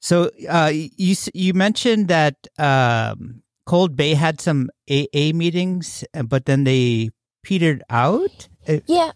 [0.00, 6.44] so uh you you mentioned that um cold bay had some aa meetings uh, but
[6.46, 7.10] then they
[7.42, 9.10] petered out Uh, Yeah.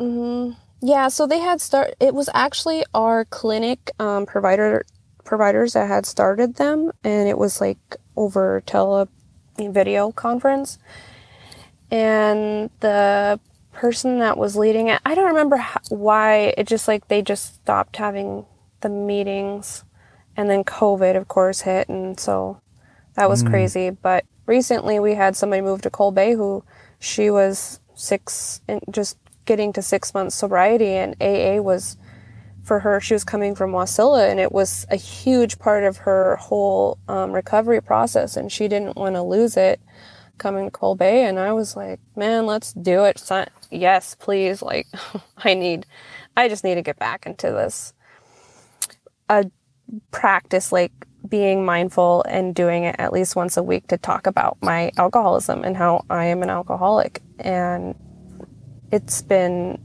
[0.00, 0.52] hmm
[0.82, 4.84] Yeah, so they had start it was actually our clinic um provider
[5.24, 7.78] providers that had started them and it was like
[8.16, 9.06] over tele
[9.58, 10.78] video conference.
[11.90, 13.38] And the
[13.72, 17.56] person that was leading it, I don't remember ho- why it just like they just
[17.56, 18.46] stopped having
[18.80, 19.84] the meetings
[20.36, 22.60] and then COVID of course hit and so
[23.14, 23.90] that was crazy.
[23.90, 26.64] But recently we had somebody move to Cold Bay who
[26.98, 31.96] she was six and just getting to six months sobriety and AA was
[32.62, 36.36] for her she was coming from Wasilla and it was a huge part of her
[36.36, 39.80] whole um, recovery process and she didn't want to lose it
[40.38, 43.18] coming to Cold Bay and I was like man let's do it.
[43.72, 44.86] Yes please like
[45.38, 45.86] I need
[46.36, 47.94] I just need to get back into this
[49.28, 49.44] a
[50.10, 50.92] practice like
[51.28, 55.64] being mindful and doing it at least once a week to talk about my alcoholism
[55.64, 57.22] and how I am an alcoholic.
[57.38, 57.94] And
[58.90, 59.78] it's been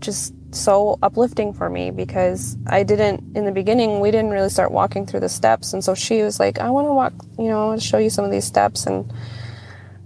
[0.00, 4.72] just so uplifting for me because I didn't, in the beginning, we didn't really start
[4.72, 5.72] walking through the steps.
[5.72, 8.30] And so she was like, I want to walk, you know, show you some of
[8.30, 8.86] these steps.
[8.86, 9.12] And,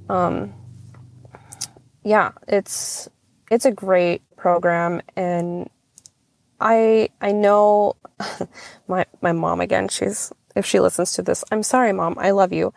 [0.09, 0.53] um,
[2.07, 3.09] yeah, it's,
[3.51, 5.03] it's a great program.
[5.17, 5.69] And
[6.61, 7.97] I, I know
[8.89, 11.45] my, my mom again, she's if she listens to this.
[11.51, 12.15] I'm sorry, mom.
[12.19, 12.73] I love you.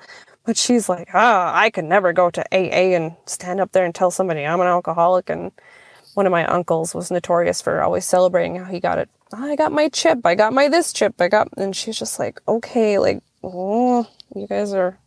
[0.45, 3.93] But she's like, ah, I could never go to AA and stand up there and
[3.93, 5.29] tell somebody I'm an alcoholic.
[5.29, 5.51] And
[6.15, 9.09] one of my uncles was notorious for always celebrating how he got it.
[9.31, 10.25] I got my chip.
[10.25, 11.21] I got my this chip.
[11.21, 14.97] I got, and she's just like, okay, like, oh, you guys are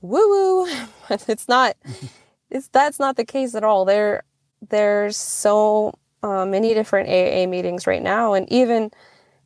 [0.00, 0.66] woo woo.
[1.28, 1.76] it's not,
[2.52, 3.84] it's, that's not the case at all.
[3.84, 4.22] There,
[4.68, 8.34] there's so uh, many different AA meetings right now.
[8.34, 8.90] And even,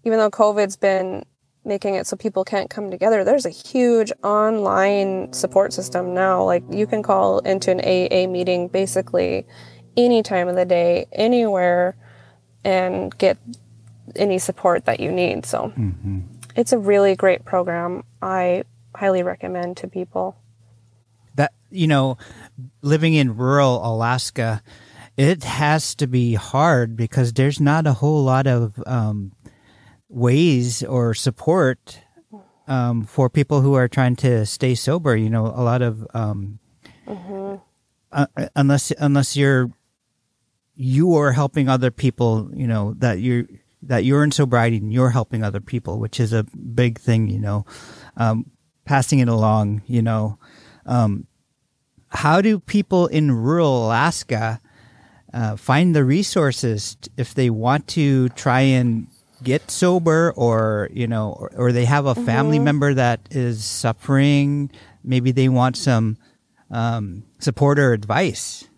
[0.05, 1.25] even though COVID's been
[1.65, 6.45] making it so people can't come together, there's a huge online support system now.
[6.45, 9.47] Like you can call into an AA meeting basically
[9.97, 11.97] any time of the day, anywhere,
[12.65, 13.39] and get
[14.15, 15.47] any support that you need.
[15.47, 16.21] So Mm-hmm.
[16.55, 18.05] it's a really great program.
[18.23, 20.37] I highly recommend to people.
[21.35, 22.17] that you know
[22.83, 24.63] living in rural alaska
[25.17, 29.33] it has to be hard because there's not a whole lot of um,
[30.09, 32.01] ways or support
[32.69, 36.59] um, for people who are trying to stay sober you know a lot of um,
[38.13, 39.71] uh, unless unless you're
[40.75, 43.45] you are helping other people you know that you're
[43.83, 46.45] that you're in sobriety and you're helping other people which is a
[46.75, 47.65] big thing you know
[48.17, 48.51] um,
[48.85, 50.39] passing it along you know
[50.87, 51.27] um,
[52.11, 54.61] how do people in rural Alaska
[55.33, 59.09] uh, find the resources if they want to try and
[59.43, 64.71] get sober, or you know, or, or they have a family member that is suffering?
[65.05, 66.17] Maybe they want some
[66.71, 68.69] um, support or advice.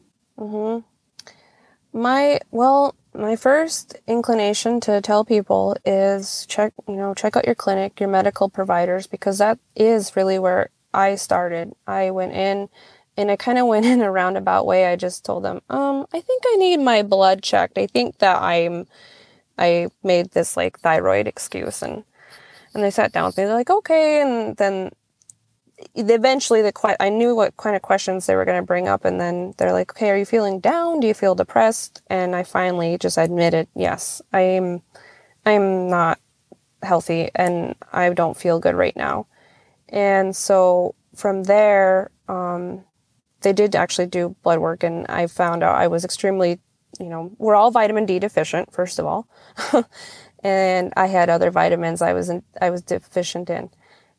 [1.93, 7.55] My well, my first inclination to tell people is check, you know, check out your
[7.55, 11.72] clinic, your medical providers because that is really where I started.
[11.87, 12.68] I went in
[13.19, 14.87] and I kind of went in a roundabout way.
[14.87, 17.79] I just told them, "Um, I think I need my blood checked.
[17.79, 18.89] I think that I'm
[19.59, 22.05] I made this like thyroid excuse and
[22.75, 23.45] and they sat down with me.
[23.47, 24.93] They're like, "Okay." And then
[25.95, 29.21] eventually the I knew what kind of questions they were going to bring up and
[29.21, 31.01] then they're like, "Okay, are you feeling down?
[31.01, 34.83] Do you feel depressed?" And I finally just admitted, "Yes, I'm
[35.47, 36.21] I'm not
[36.83, 39.27] healthy and I don't feel good right now."
[39.91, 42.85] And so from there, um,
[43.43, 46.61] they did actually do blood work and I found out I was extremely,
[46.99, 49.28] you know, we're all vitamin D deficient first of all.
[50.43, 53.70] and I had other vitamins I was in, I was deficient in.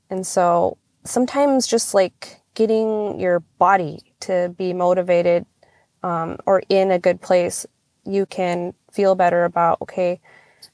[0.09, 5.45] And so sometimes just like getting your body to be motivated
[6.03, 7.65] um, or in a good place,
[8.05, 10.19] you can feel better about, okay,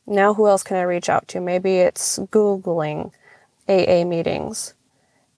[0.08, 1.40] now who else can I reach out to?
[1.40, 3.12] Maybe it's Googling
[3.68, 4.74] AA meetings.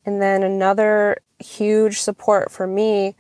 [0.06, 3.16] And then another huge support for me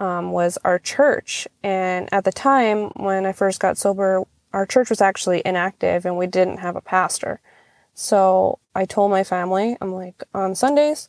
[0.00, 1.46] um, was our church.
[1.62, 6.16] And at the time when I first got sober, our church was actually inactive and
[6.16, 7.40] we didn't have a pastor.
[7.94, 11.08] So I told my family, I'm like, on Sundays,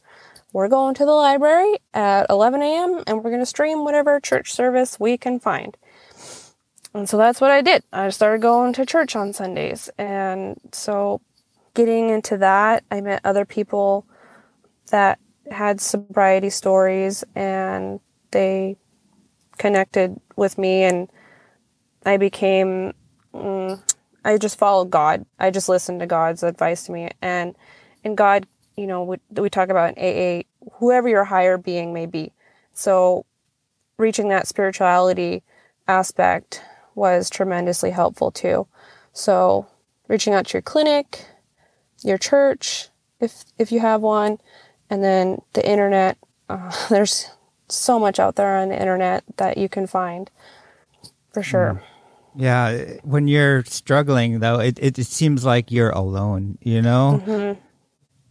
[0.51, 3.04] we're going to the library at 11 a.m.
[3.08, 5.76] and we're going to stream whatever church service we can find.
[6.93, 7.84] And so that's what I did.
[7.91, 9.89] I started going to church on Sundays.
[9.97, 11.22] And so
[11.74, 14.06] getting into that, I met other people
[14.91, 15.20] that
[15.51, 17.99] had sobriety stories and
[18.31, 18.77] they
[19.57, 21.09] connected with me and
[22.05, 22.93] I became
[23.33, 23.81] mm,
[24.25, 25.25] I just followed God.
[25.39, 27.55] I just listened to God's advice to me and
[28.03, 32.33] and God, you know, we, we talk about AA whoever your higher being may be.
[32.73, 33.25] So
[33.97, 35.43] reaching that spirituality
[35.87, 36.61] aspect
[36.95, 38.67] was tremendously helpful too.
[39.13, 39.67] So
[40.07, 41.25] reaching out to your clinic,
[42.03, 42.89] your church,
[43.19, 44.39] if if you have one,
[44.93, 46.17] and then the internet.
[46.47, 47.31] Uh, there's
[47.67, 50.29] so much out there on the internet that you can find,
[51.33, 51.81] for sure.
[52.35, 57.57] Yeah, when you're struggling though, it, it, it seems like you're alone, you know?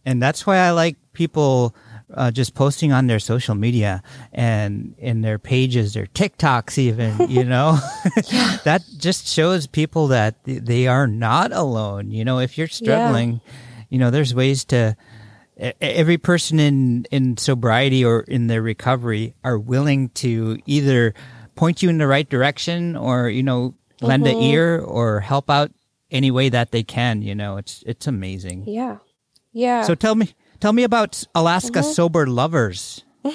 [0.05, 1.75] And that's why I like people
[2.13, 7.43] uh, just posting on their social media and in their pages, their TikToks, even, you
[7.53, 7.79] know?
[8.63, 12.11] that just shows people that th- they are not alone.
[12.11, 13.41] You know, if you're struggling,
[13.89, 14.95] you know, there's ways to.
[15.57, 21.13] Every person in, in sobriety or in their recovery are willing to either
[21.55, 24.41] point you in the right direction or, you know, lend Mm-hmm.
[24.41, 25.71] a ear or help out
[26.11, 27.21] any way that they can.
[27.21, 28.65] You know, it's it's amazing.
[28.67, 28.97] Yeah,
[29.51, 29.83] yeah.
[29.83, 31.91] So tell me, tell me about Alaska Mm-hmm.
[31.91, 33.05] sober lovers.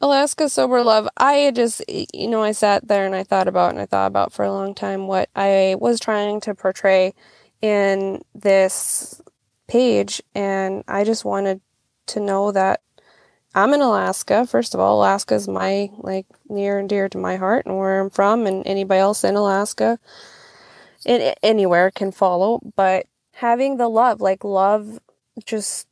[0.00, 3.80] Alaska Sober Love, I just, you know, I sat there and I thought about and
[3.80, 7.14] I thought about for a long time what I was trying to portray
[7.60, 9.20] in this
[9.68, 10.20] page.
[10.34, 11.60] And I just wanted
[12.06, 12.80] to know that
[13.54, 14.46] I'm in Alaska.
[14.46, 18.00] First of all, Alaska is my, like, near and dear to my heart and where
[18.00, 19.98] I'm from, and anybody else in Alaska,
[21.06, 22.60] in, anywhere can follow.
[22.74, 24.98] But having the love, like, love
[25.44, 25.86] just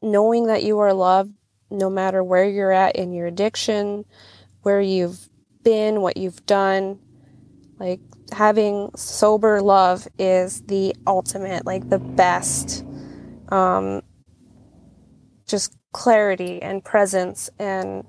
[0.00, 1.32] knowing that you are loved
[1.70, 4.04] no matter where you're at in your addiction,
[4.62, 5.28] where you've
[5.62, 6.98] been, what you've done.
[7.78, 8.00] Like
[8.32, 12.85] having sober love is the ultimate, like the best.
[13.48, 14.02] Um,
[15.46, 18.04] just clarity and presence and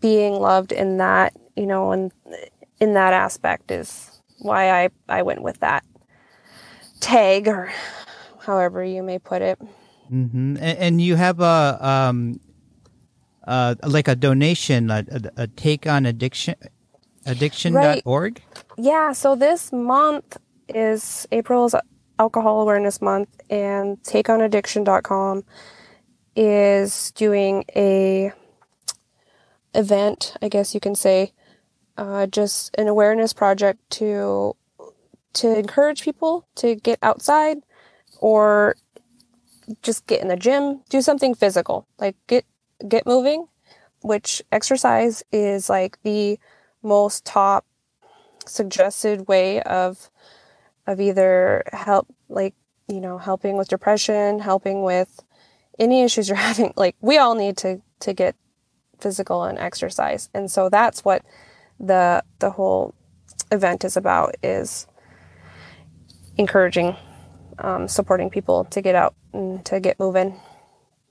[0.00, 2.12] being loved in that, you know, and
[2.80, 5.84] in that aspect is why I, I went with that
[7.00, 7.72] tag or
[8.40, 9.58] however you may put it.
[10.12, 10.56] Mm-hmm.
[10.58, 12.40] And, and you have a um,
[13.46, 16.54] uh, like a donation, a, a, a take on addiction,
[17.24, 18.42] addiction.org.
[18.54, 18.64] Right.
[18.76, 19.12] Yeah.
[19.12, 20.36] So this month
[20.68, 21.74] is April's
[22.18, 25.44] Alcohol Awareness Month, and takeonaddiction.com
[26.34, 28.32] is doing a
[29.74, 31.32] event, I guess you can say,
[31.96, 34.56] uh, just an awareness project to
[35.34, 37.58] to encourage people to get outside
[38.20, 38.74] or
[39.82, 42.44] just get in the gym, do something physical, like get
[42.88, 43.46] get moving,
[44.02, 46.38] which exercise is like the
[46.82, 47.66] most top
[48.46, 50.10] suggested way of
[50.86, 52.54] of either help like
[52.88, 55.22] you know helping with depression helping with
[55.78, 58.36] any issues you're having like we all need to to get
[59.00, 60.28] physical and exercise.
[60.34, 61.22] And so that's what
[61.78, 62.94] the the whole
[63.52, 64.86] event is about is
[66.36, 66.96] encouraging
[67.58, 70.40] um, supporting people to get out and to get moving.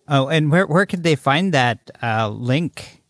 [0.07, 3.01] Oh and where where could they find that uh, link?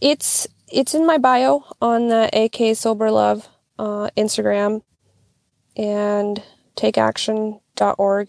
[0.00, 3.48] It's it's in my bio on the ak sober love
[3.78, 4.82] uh, instagram
[5.76, 6.42] and
[6.76, 8.28] takeaction.org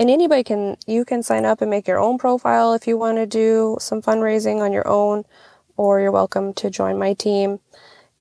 [0.00, 3.18] and anybody can you can sign up and make your own profile if you want
[3.18, 5.24] to do some fundraising on your own
[5.76, 7.60] or you're welcome to join my team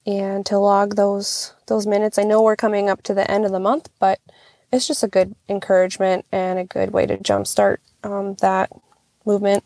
[0.06, 2.18] and to log those those minutes.
[2.18, 4.20] I know we're coming up to the end of the month but
[4.72, 8.72] it's just a good encouragement and a good way to jumpstart um, that
[9.26, 9.66] movement.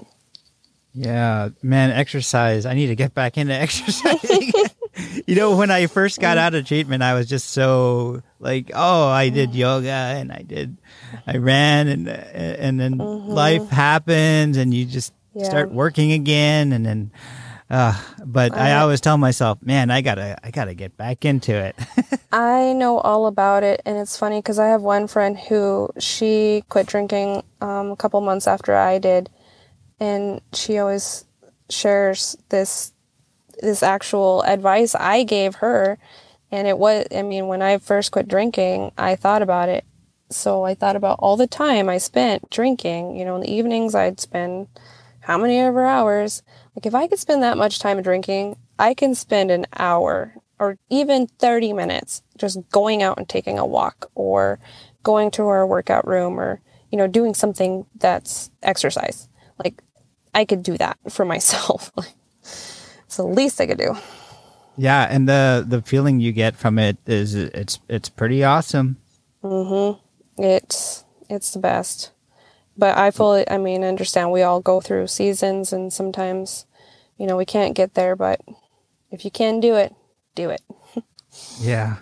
[0.93, 2.66] Yeah man exercise.
[2.66, 4.54] I need to get back into exercising
[5.28, 9.08] you know, when I first got out of treatment, I was just so like, oh,
[9.08, 10.78] I did yoga and I did,
[11.26, 13.30] I ran and and then mm-hmm.
[13.30, 15.46] life happens and you just yeah.
[15.46, 17.12] start working again and then.
[17.70, 21.56] Uh, but I, I always tell myself, man, I gotta, I gotta get back into
[21.56, 21.76] it.
[22.32, 26.64] I know all about it, and it's funny because I have one friend who she
[26.70, 29.32] quit drinking um, a couple months after I did,
[30.00, 31.26] and she always
[31.70, 32.94] shares this
[33.62, 35.97] this actual advice I gave her.
[36.51, 39.86] And it was, I mean, when I first quit drinking, I thought about it.
[40.30, 43.16] So I thought about all the time I spent drinking.
[43.16, 44.68] You know, in the evenings, I'd spend
[45.22, 46.43] how many ever hours.
[46.76, 50.78] Like, if I could spend that much time drinking, I can spend an hour or
[50.89, 54.60] even 30 minutes just going out and taking a walk or
[55.04, 59.28] going to our workout room or, you know, doing something that's exercise.
[59.64, 59.82] Like,
[60.34, 61.91] I could do that for myself.
[63.14, 63.95] It's the least I could do.
[64.76, 68.97] Yeah, and the the feeling you get from it is it's it's pretty awesome.
[69.43, 70.01] Mm-hmm.
[70.41, 72.09] It's it's the best.
[72.76, 76.66] But I fully I mean, understand we all go through seasons and sometimes
[77.20, 78.41] you know, we can't get there, but
[79.11, 79.93] if you can do it,
[80.34, 80.61] do it.
[81.61, 81.97] yeah.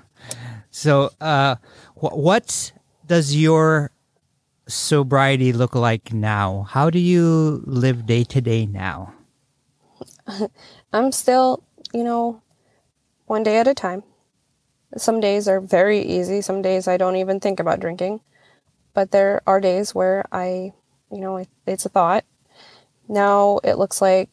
[0.69, 1.55] So, uh
[1.95, 2.71] wh- what
[3.05, 3.91] does your
[4.69, 6.67] sobriety look like now?
[6.69, 9.11] How do you live day to day now?
[10.93, 11.63] I'm still,
[11.93, 12.41] you know,
[13.25, 14.03] one day at a time.
[14.97, 16.41] Some days are very easy.
[16.41, 18.19] Some days I don't even think about drinking.
[18.93, 20.73] But there are days where I,
[21.11, 22.25] you know, it's a thought.
[23.07, 24.29] Now it looks like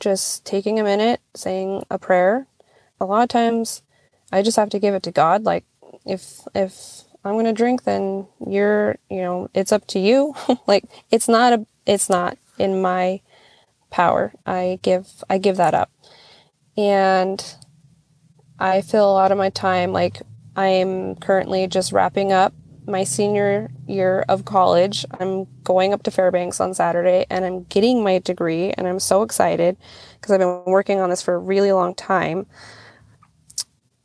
[0.00, 2.46] just taking a minute, saying a prayer.
[3.00, 3.82] A lot of times
[4.32, 5.44] I just have to give it to God.
[5.44, 5.64] Like
[6.06, 10.34] if if I'm gonna drink, then you're, you know, it's up to you.
[10.66, 13.20] like it's not a, it's not in my
[13.90, 14.32] power.
[14.46, 15.90] I give I give that up.
[16.76, 17.42] And
[18.58, 20.22] I feel a lot of my time like
[20.56, 22.52] I'm currently just wrapping up
[22.88, 25.04] my senior year of college.
[25.20, 29.22] I'm going up to Fairbanks on Saturday and I'm getting my degree and I'm so
[29.22, 29.76] excited
[30.14, 32.46] because I've been working on this for a really long time.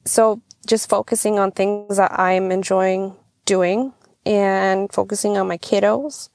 [0.06, 3.16] So just focusing on things that I'm enjoying
[3.46, 3.94] doing
[4.26, 6.30] and focusing on my kiddos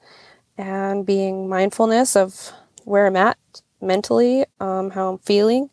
[0.57, 2.51] and being mindfulness of
[2.89, 3.37] where I'm at
[3.81, 5.69] mentally, um, how I'm feeling,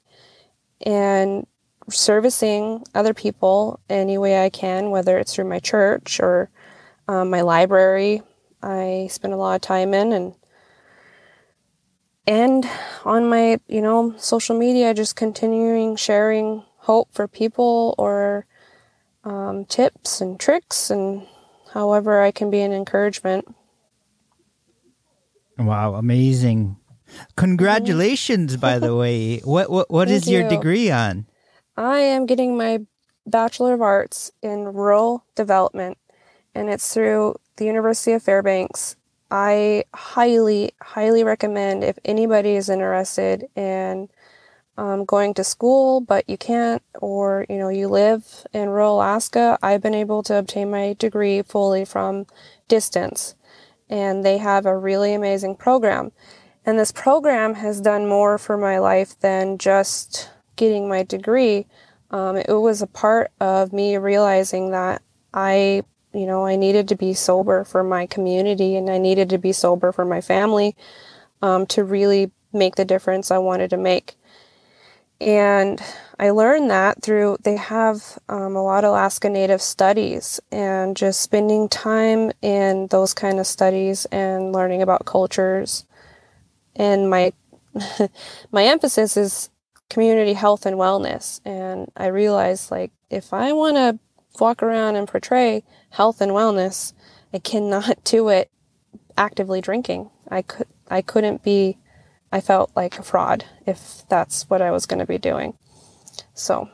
[0.84, 1.46] and
[1.88, 6.50] servicing other people any way I can, whether it's through my church or
[7.08, 8.22] um, my library.
[8.62, 10.34] I spend a lot of time in and
[12.26, 12.68] and
[13.04, 18.44] on my you know social media, just continuing sharing hope for people or
[19.24, 21.26] um, tips and tricks and
[21.72, 23.46] however I can be an encouragement.
[25.58, 26.76] Wow, amazing.
[27.36, 29.38] Congratulations, by the way.
[29.38, 30.48] What what what is your you.
[30.48, 31.26] degree on?
[31.76, 32.80] I am getting my
[33.26, 35.98] Bachelor of Arts in Rural Development,
[36.54, 38.96] and it's through the University of Fairbanks.
[39.30, 44.08] I highly, highly recommend if anybody is interested in
[44.78, 49.58] um, going to school, but you can't, or you know, you live in rural Alaska.
[49.62, 52.26] I've been able to obtain my degree fully from
[52.68, 53.34] distance,
[53.88, 56.12] and they have a really amazing program.
[56.66, 61.66] And this program has done more for my life than just getting my degree.
[62.10, 65.00] Um, it was a part of me realizing that
[65.32, 69.38] I, you know, I needed to be sober for my community and I needed to
[69.38, 70.74] be sober for my family
[71.40, 74.16] um, to really make the difference I wanted to make.
[75.20, 75.80] And
[76.18, 81.20] I learned that through, they have um, a lot of Alaska Native studies and just
[81.20, 85.85] spending time in those kind of studies and learning about cultures.
[86.76, 87.32] And my,
[88.52, 89.50] my emphasis is
[89.88, 91.40] community health and wellness.
[91.44, 93.98] And I realized like if I want to
[94.40, 96.92] walk around and portray health and wellness,
[97.32, 98.50] I cannot do it
[99.16, 100.10] actively drinking.
[100.28, 101.78] I could I couldn't be
[102.32, 105.54] I felt like a fraud if that's what I was going to be doing.
[106.34, 106.68] So,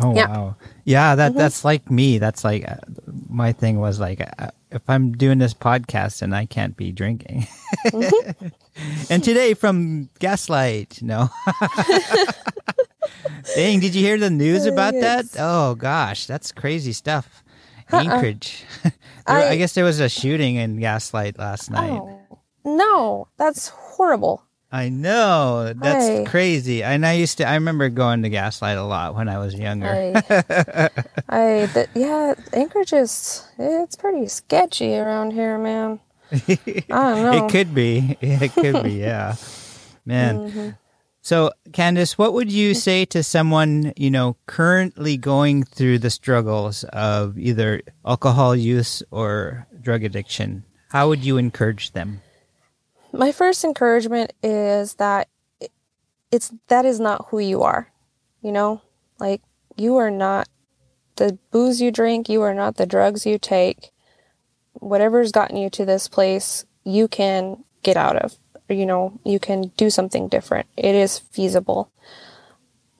[0.00, 0.28] Oh Yeah.
[0.28, 0.56] wow.
[0.84, 1.36] Yeah, that Mhm.
[1.36, 2.18] that's like me.
[2.18, 2.76] That's like uh,
[3.28, 7.46] my thing was like uh, if I'm doing this podcast and I can't be drinking.
[7.86, 8.46] Mm-hmm.
[9.10, 11.28] and today from Gaslight, no.
[13.54, 15.26] Dang, did you hear the news oh, about that?
[15.38, 17.42] Oh gosh, that's crazy stuff.
[17.92, 18.00] Uh-uh.
[18.02, 18.64] Anchorage.
[19.24, 21.90] There- I, I- guess there was a shooting in Gaslight last oh, night.
[21.90, 24.42] oh, no, that's horrible.
[24.72, 25.74] I know.
[25.76, 26.24] That's Hey.
[26.24, 26.82] crazy.
[26.82, 29.86] And I used to I remember going to Gaslight a lot when I was younger.
[29.86, 30.88] I,
[31.28, 36.00] I th- yeah, Anchorage is it's pretty sketchy around here, man.
[36.32, 37.46] I don't know.
[37.46, 38.16] It could be.
[38.22, 39.36] It could be, yeah.
[40.04, 40.38] Man.
[40.38, 40.68] Mm-hmm.
[41.24, 46.82] So, Candace, what would you say to someone, you know, currently going through the struggles
[46.84, 50.64] of either alcohol use or drug addiction?
[50.88, 52.22] How would you encourage them?
[53.12, 55.28] My first encouragement is that
[56.32, 57.92] it's that is not who you are.
[58.40, 58.82] You know,
[59.20, 59.42] like
[59.76, 60.48] you are not
[61.16, 63.91] the booze you drink, you are not the drugs you take.
[64.74, 68.36] Whatever's gotten you to this place, you can get out of.
[68.68, 70.66] You know, you can do something different.
[70.76, 71.90] It is feasible.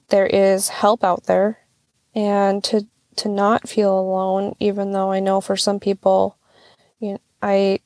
[0.09, 1.59] There is help out there
[2.13, 6.37] and to to not feel alone even though I know for some people
[6.99, 7.79] you know, I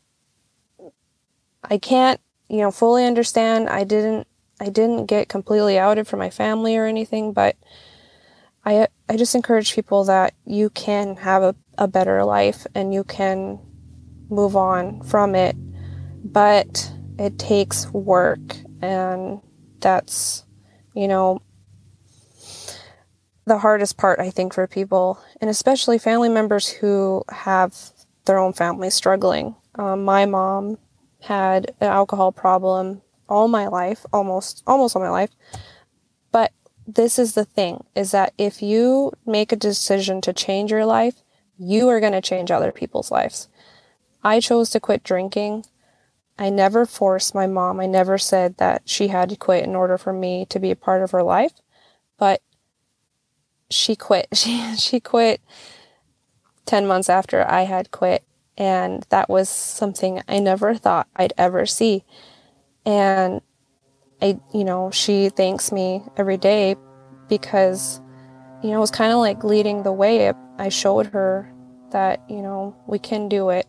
[1.64, 2.20] I can't,
[2.50, 3.70] you know, fully understand.
[3.70, 4.28] I didn't
[4.60, 7.56] I didn't get completely outed from my family or anything, but
[8.66, 13.04] I I just encourage people that you can have a, a better life and you
[13.04, 13.60] can
[14.30, 15.56] move on from it.
[16.24, 19.42] But it takes work and
[19.80, 20.44] that's
[20.94, 21.42] you know
[23.46, 27.76] the hardest part I think for people and especially family members who have
[28.26, 29.56] their own family struggling.
[29.76, 30.78] Um, my mom
[31.22, 35.32] had an alcohol problem all my life, almost almost all my life.
[36.32, 36.52] But
[36.86, 41.24] this is the thing is that if you make a decision to change your life,
[41.58, 43.48] you are going to change other people's lives.
[44.28, 45.66] I chose to quit drinking.
[46.38, 47.80] I never forced my mom.
[47.80, 50.76] I never said that she had to quit in order for me to be a
[50.76, 51.54] part of her life,
[52.18, 52.42] but
[53.70, 54.28] she quit.
[54.34, 55.42] She she quit
[56.66, 58.24] 10 months after I had quit
[58.58, 62.04] and that was something I never thought I'd ever see.
[62.86, 63.42] And
[64.22, 66.76] I, you know, she thanks me every day
[67.30, 68.02] because,
[68.62, 70.34] you know, it was kind of like leading the way.
[70.58, 71.50] I showed her
[71.92, 73.68] that, you know, we can do it.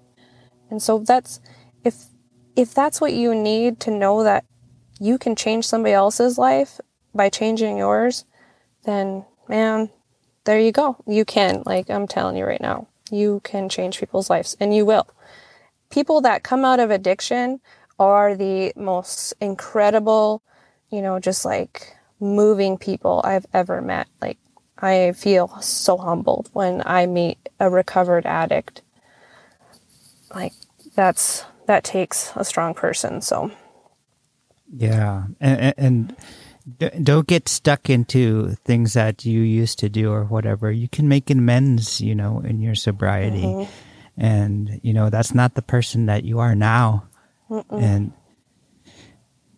[0.71, 1.41] And so that's,
[1.85, 2.05] if,
[2.57, 4.45] if that's what you need to know that
[5.01, 6.81] you can change somebody else's life
[7.15, 8.25] by changing yours,
[8.85, 9.91] then man,
[10.45, 10.97] there you go.
[11.07, 14.85] You can, like I'm telling you right now, you can change people's lives and you
[14.85, 15.07] will.
[15.91, 17.61] People that come out of addiction
[17.99, 20.43] are the most incredible,
[20.91, 24.09] you know, just like moving people I've ever met.
[24.21, 24.39] Like
[24.79, 28.83] I feel so humbled when I meet a recovered addict.
[30.35, 30.53] Like
[30.95, 33.21] that's that takes a strong person.
[33.21, 33.51] So
[34.73, 36.17] Yeah, and, and,
[37.03, 40.71] don't get stuck into things that you used to do or whatever.
[40.71, 44.21] You can make amends, you know, in your sobriety, mm-hmm.
[44.21, 47.09] and you know that's not the person that you are now.
[47.71, 48.13] And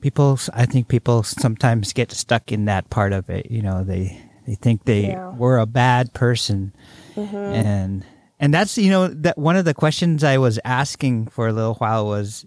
[0.00, 3.50] people, I think people sometimes get stuck in that part of it.
[3.50, 5.30] You know, they they think they Yeah.
[5.34, 6.72] were a bad person,
[7.16, 7.36] mm-hmm.
[7.36, 8.04] and
[8.40, 11.74] and that's you know that one of the questions I was asking for a little
[11.74, 12.46] while was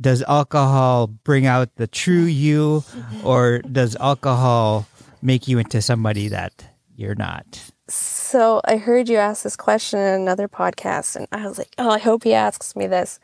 [0.00, 2.82] does alcohol bring out the true you,
[3.24, 4.88] or does alcohol
[5.22, 6.64] make you into somebody that
[6.96, 7.70] you're not?
[7.86, 11.90] So I heard you ask this question in another podcast, and I was like, oh,
[11.90, 13.20] I hope he asks me this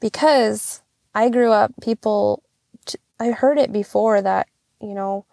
[0.00, 0.82] because
[1.14, 2.42] I grew up, people,
[3.18, 4.48] I heard it before that,
[4.80, 5.24] you know,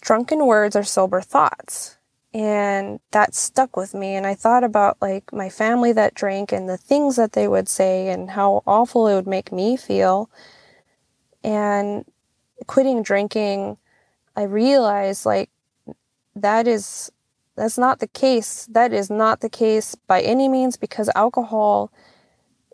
[0.00, 1.96] drunken words are sober thoughts.
[2.32, 4.14] And that stuck with me.
[4.14, 7.68] And I thought about like my family that drank and the things that they would
[7.68, 10.30] say and how awful it would make me feel.
[11.42, 12.04] And
[12.66, 13.78] quitting drinking,
[14.36, 15.50] I realized like
[16.36, 17.10] that is
[17.56, 18.66] that's not the case.
[18.70, 21.92] That is not the case by any means because alcohol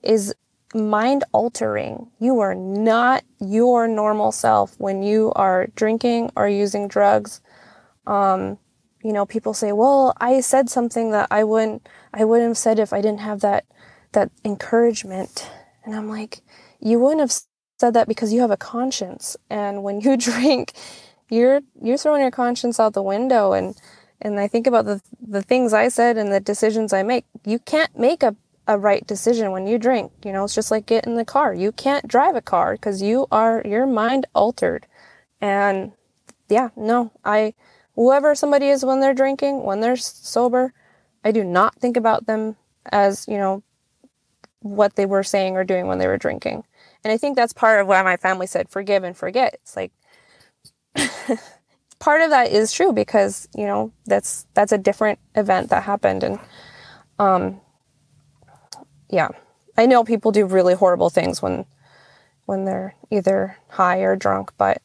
[0.02, 0.34] is
[0.74, 2.08] mind altering.
[2.20, 7.40] You are not your normal self when you are drinking or using drugs.
[8.06, 8.58] Um,
[9.06, 12.78] you know, people say, "Well, I said something that I wouldn't I wouldn't have said
[12.78, 13.64] if I didn't have that
[14.12, 15.48] that encouragement."
[15.84, 16.42] And I'm like,
[16.80, 17.32] "You wouldn't have
[17.78, 19.36] said that because you have a conscience.
[19.50, 20.72] And when you drink,
[21.30, 23.76] you're you're throwing your conscience out the window and
[24.22, 27.24] and I think about the the things I said and the decisions I make.
[27.44, 28.36] You can't make a
[28.68, 30.10] a right decision when you drink.
[30.24, 31.54] You know, it's just like get in the car.
[31.54, 34.86] You can't drive a car because you are your mind altered.
[35.40, 35.92] And
[36.48, 37.54] yeah, no, I
[37.96, 40.72] whoever somebody is when they're drinking, when they're sober,
[41.24, 42.56] I do not think about them
[42.92, 43.62] as, you know,
[44.60, 46.64] what they were saying or doing when they were drinking.
[47.02, 49.54] And I think that's part of why my family said forgive and forget.
[49.54, 49.92] It's like
[51.98, 56.22] part of that is true because, you know, that's that's a different event that happened
[56.22, 56.38] and
[57.18, 57.60] um
[59.08, 59.28] yeah.
[59.78, 61.64] I know people do really horrible things when
[62.44, 64.82] when they're either high or drunk, but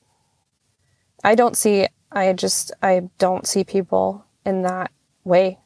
[1.23, 4.91] I don't see I just I don't see people in that
[5.23, 5.59] way.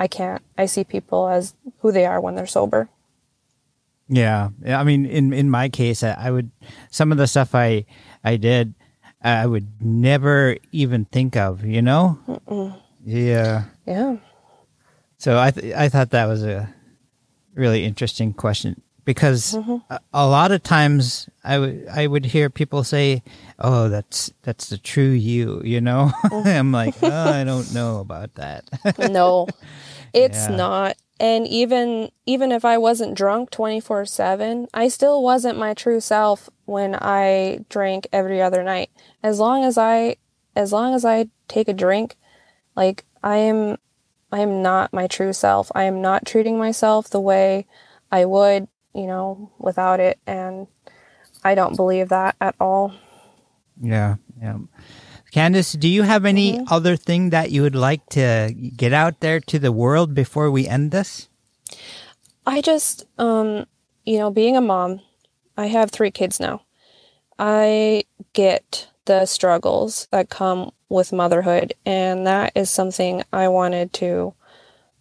[0.00, 0.42] I can't.
[0.56, 2.88] I see people as who they are when they're sober.
[4.08, 6.50] Yeah, I mean, in in my case, I, I would
[6.90, 7.84] some of the stuff I
[8.24, 8.74] I did,
[9.22, 11.64] I would never even think of.
[11.64, 12.18] You know.
[12.26, 12.80] Mm-mm.
[13.04, 13.64] Yeah.
[13.86, 14.16] Yeah.
[15.18, 16.72] So I th- I thought that was a
[17.54, 19.76] really interesting question because mm-hmm.
[19.88, 23.22] a, a, lot of times I would I would hear people say,
[23.58, 26.12] "Oh, that's that's the true you," you know.
[26.28, 26.46] Mm-hmm.
[26.46, 28.68] I'm like, oh, I don't know about that.
[29.10, 29.48] no,
[30.12, 30.56] it's yeah.
[30.56, 30.96] not.
[31.18, 36.94] And even even if I wasn't drunk 24/7, I still wasn't my true self when
[36.94, 38.90] I drank every other night.
[39.22, 40.16] As long as I
[40.54, 42.18] as long as I take a drink,
[42.76, 43.78] like I am
[44.30, 45.72] I am not my true self.
[45.74, 47.64] I am not treating myself the way
[48.12, 50.18] I would, you know, without it.
[50.26, 50.66] And
[51.44, 52.94] I don't believe that at all.
[53.80, 54.16] Yeah.
[54.40, 54.58] Yeah.
[55.30, 56.72] Candace, do you have any mm-hmm.
[56.72, 60.66] other thing that you would like to get out there to the world before we
[60.66, 61.28] end this?
[62.46, 63.66] I just, um,
[64.06, 65.00] you know, being a mom,
[65.56, 66.62] I have three kids now.
[67.38, 71.74] I get the struggles that come with motherhood.
[71.84, 74.34] And that is something I wanted to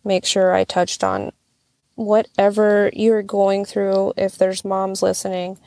[0.03, 1.31] make sure I touched on.
[1.97, 5.59] Whatever you're going through, if there's moms listening,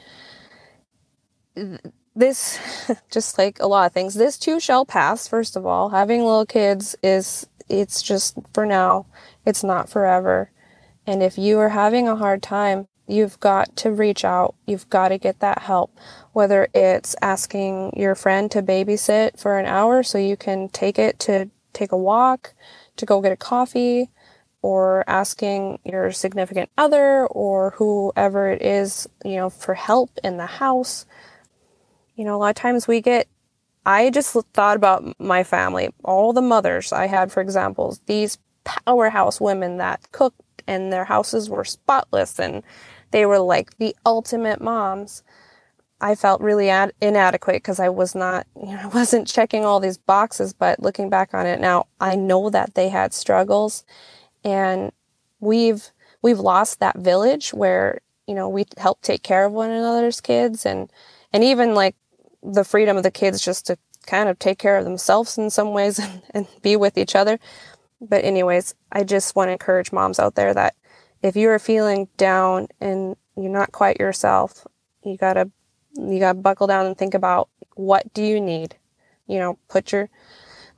[2.16, 2.58] this,
[3.10, 5.90] just like a lot of things, this too shall pass, first of all.
[5.90, 9.06] Having little kids is, it's just for now,
[9.44, 10.50] it's not forever.
[11.06, 14.54] And if you are having a hard time, you've got to reach out.
[14.66, 15.92] You've got to get that help
[16.32, 21.18] whether it's asking your friend to babysit for an hour so you can take it
[21.20, 22.54] to take a walk,
[22.96, 24.10] to go get a coffee,
[24.62, 30.46] or asking your significant other or whoever it is, you know, for help in the
[30.46, 31.06] house.
[32.16, 33.26] You know, a lot of times we get,
[33.86, 39.40] I just thought about my family, all the mothers I had, for example, these powerhouse
[39.40, 42.62] women that cooked and their houses were spotless and
[43.10, 45.22] they were like the ultimate moms.
[46.02, 49.80] I felt really ad- inadequate because I was not, you know, I wasn't checking all
[49.80, 50.52] these boxes.
[50.52, 53.84] But looking back on it now, I know that they had struggles,
[54.44, 54.92] and
[55.40, 55.90] we've
[56.22, 60.66] we've lost that village where you know we help take care of one another's kids,
[60.66, 60.90] and
[61.32, 61.96] and even like
[62.42, 63.76] the freedom of the kids just to
[64.06, 67.38] kind of take care of themselves in some ways and, and be with each other.
[68.00, 70.74] But anyways, I just want to encourage moms out there that
[71.22, 74.66] if you are feeling down and you're not quite yourself,
[75.04, 75.50] you gotta
[75.94, 78.76] you got to buckle down and think about what do you need
[79.26, 80.08] you know put your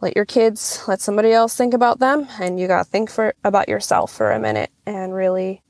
[0.03, 3.35] let your kids let somebody else think about them and you got to think for
[3.45, 5.63] about yourself for a minute and really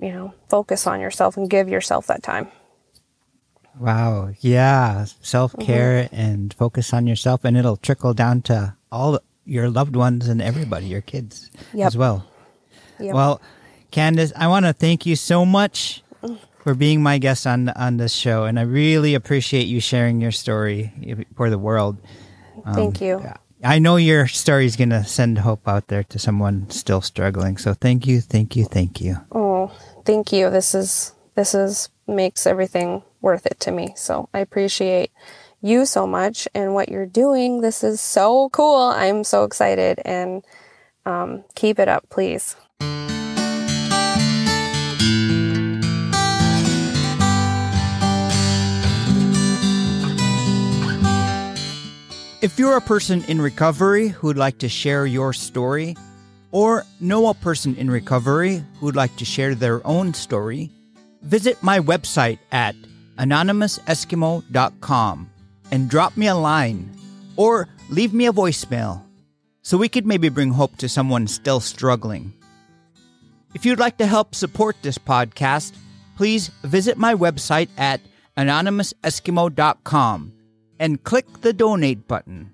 [0.00, 2.48] you know focus on yourself and give yourself that time
[3.78, 6.16] wow yeah self-care mm-hmm.
[6.16, 10.86] and focus on yourself and it'll trickle down to all your loved ones and everybody
[10.86, 11.88] your kids yep.
[11.88, 12.26] as well
[12.98, 13.14] yep.
[13.14, 13.40] well
[13.90, 16.02] candace i want to thank you so much
[16.68, 20.32] for being my guest on on this show, and I really appreciate you sharing your
[20.32, 20.92] story
[21.34, 21.96] for the world.
[22.74, 23.24] Thank you.
[23.62, 27.58] I know your story is going to send hope out there to someone still struggling.
[27.58, 29.16] So thank you, thank you, thank you.
[29.32, 29.72] Oh,
[30.04, 30.50] thank you.
[30.50, 33.92] This is this is makes everything worth it to me.
[33.96, 35.10] So I appreciate
[35.60, 37.60] you so much and what you're doing.
[37.60, 38.82] This is so cool.
[38.82, 40.44] I'm so excited and
[41.04, 42.54] um, keep it up, please.
[52.40, 55.96] If you're a person in recovery who'd like to share your story,
[56.52, 60.70] or know a person in recovery who'd like to share their own story,
[61.20, 62.76] visit my website at
[63.18, 65.30] anonymouseskimo.com
[65.72, 66.96] and drop me a line
[67.36, 69.02] or leave me a voicemail
[69.62, 72.32] so we could maybe bring hope to someone still struggling.
[73.52, 75.72] If you'd like to help support this podcast,
[76.16, 78.00] please visit my website at
[78.36, 80.34] anonymouseskimo.com
[80.78, 82.52] and click the donate button.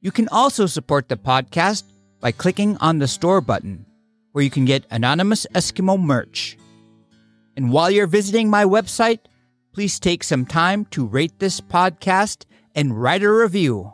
[0.00, 1.84] You can also support the podcast
[2.20, 3.86] by clicking on the store button,
[4.32, 6.56] where you can get Anonymous Eskimo merch.
[7.56, 9.20] And while you're visiting my website,
[9.72, 13.92] please take some time to rate this podcast and write a review.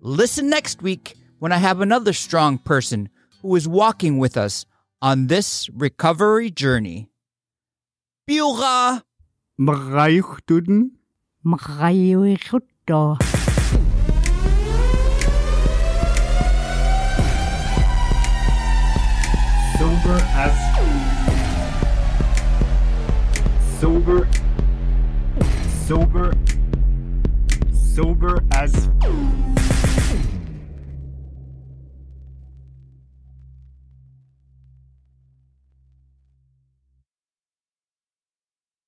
[0.00, 3.08] Listen next week when I have another strong person
[3.40, 4.66] who is walking with us
[5.00, 7.10] on this recovery journey.
[8.28, 9.02] Biura!
[9.60, 10.90] Mrayuchtuden.
[11.44, 13.18] Mrayuichutto.
[19.76, 20.54] Sober as.
[23.80, 24.28] Sober.
[25.88, 26.32] Sober.
[27.72, 28.88] Sober as.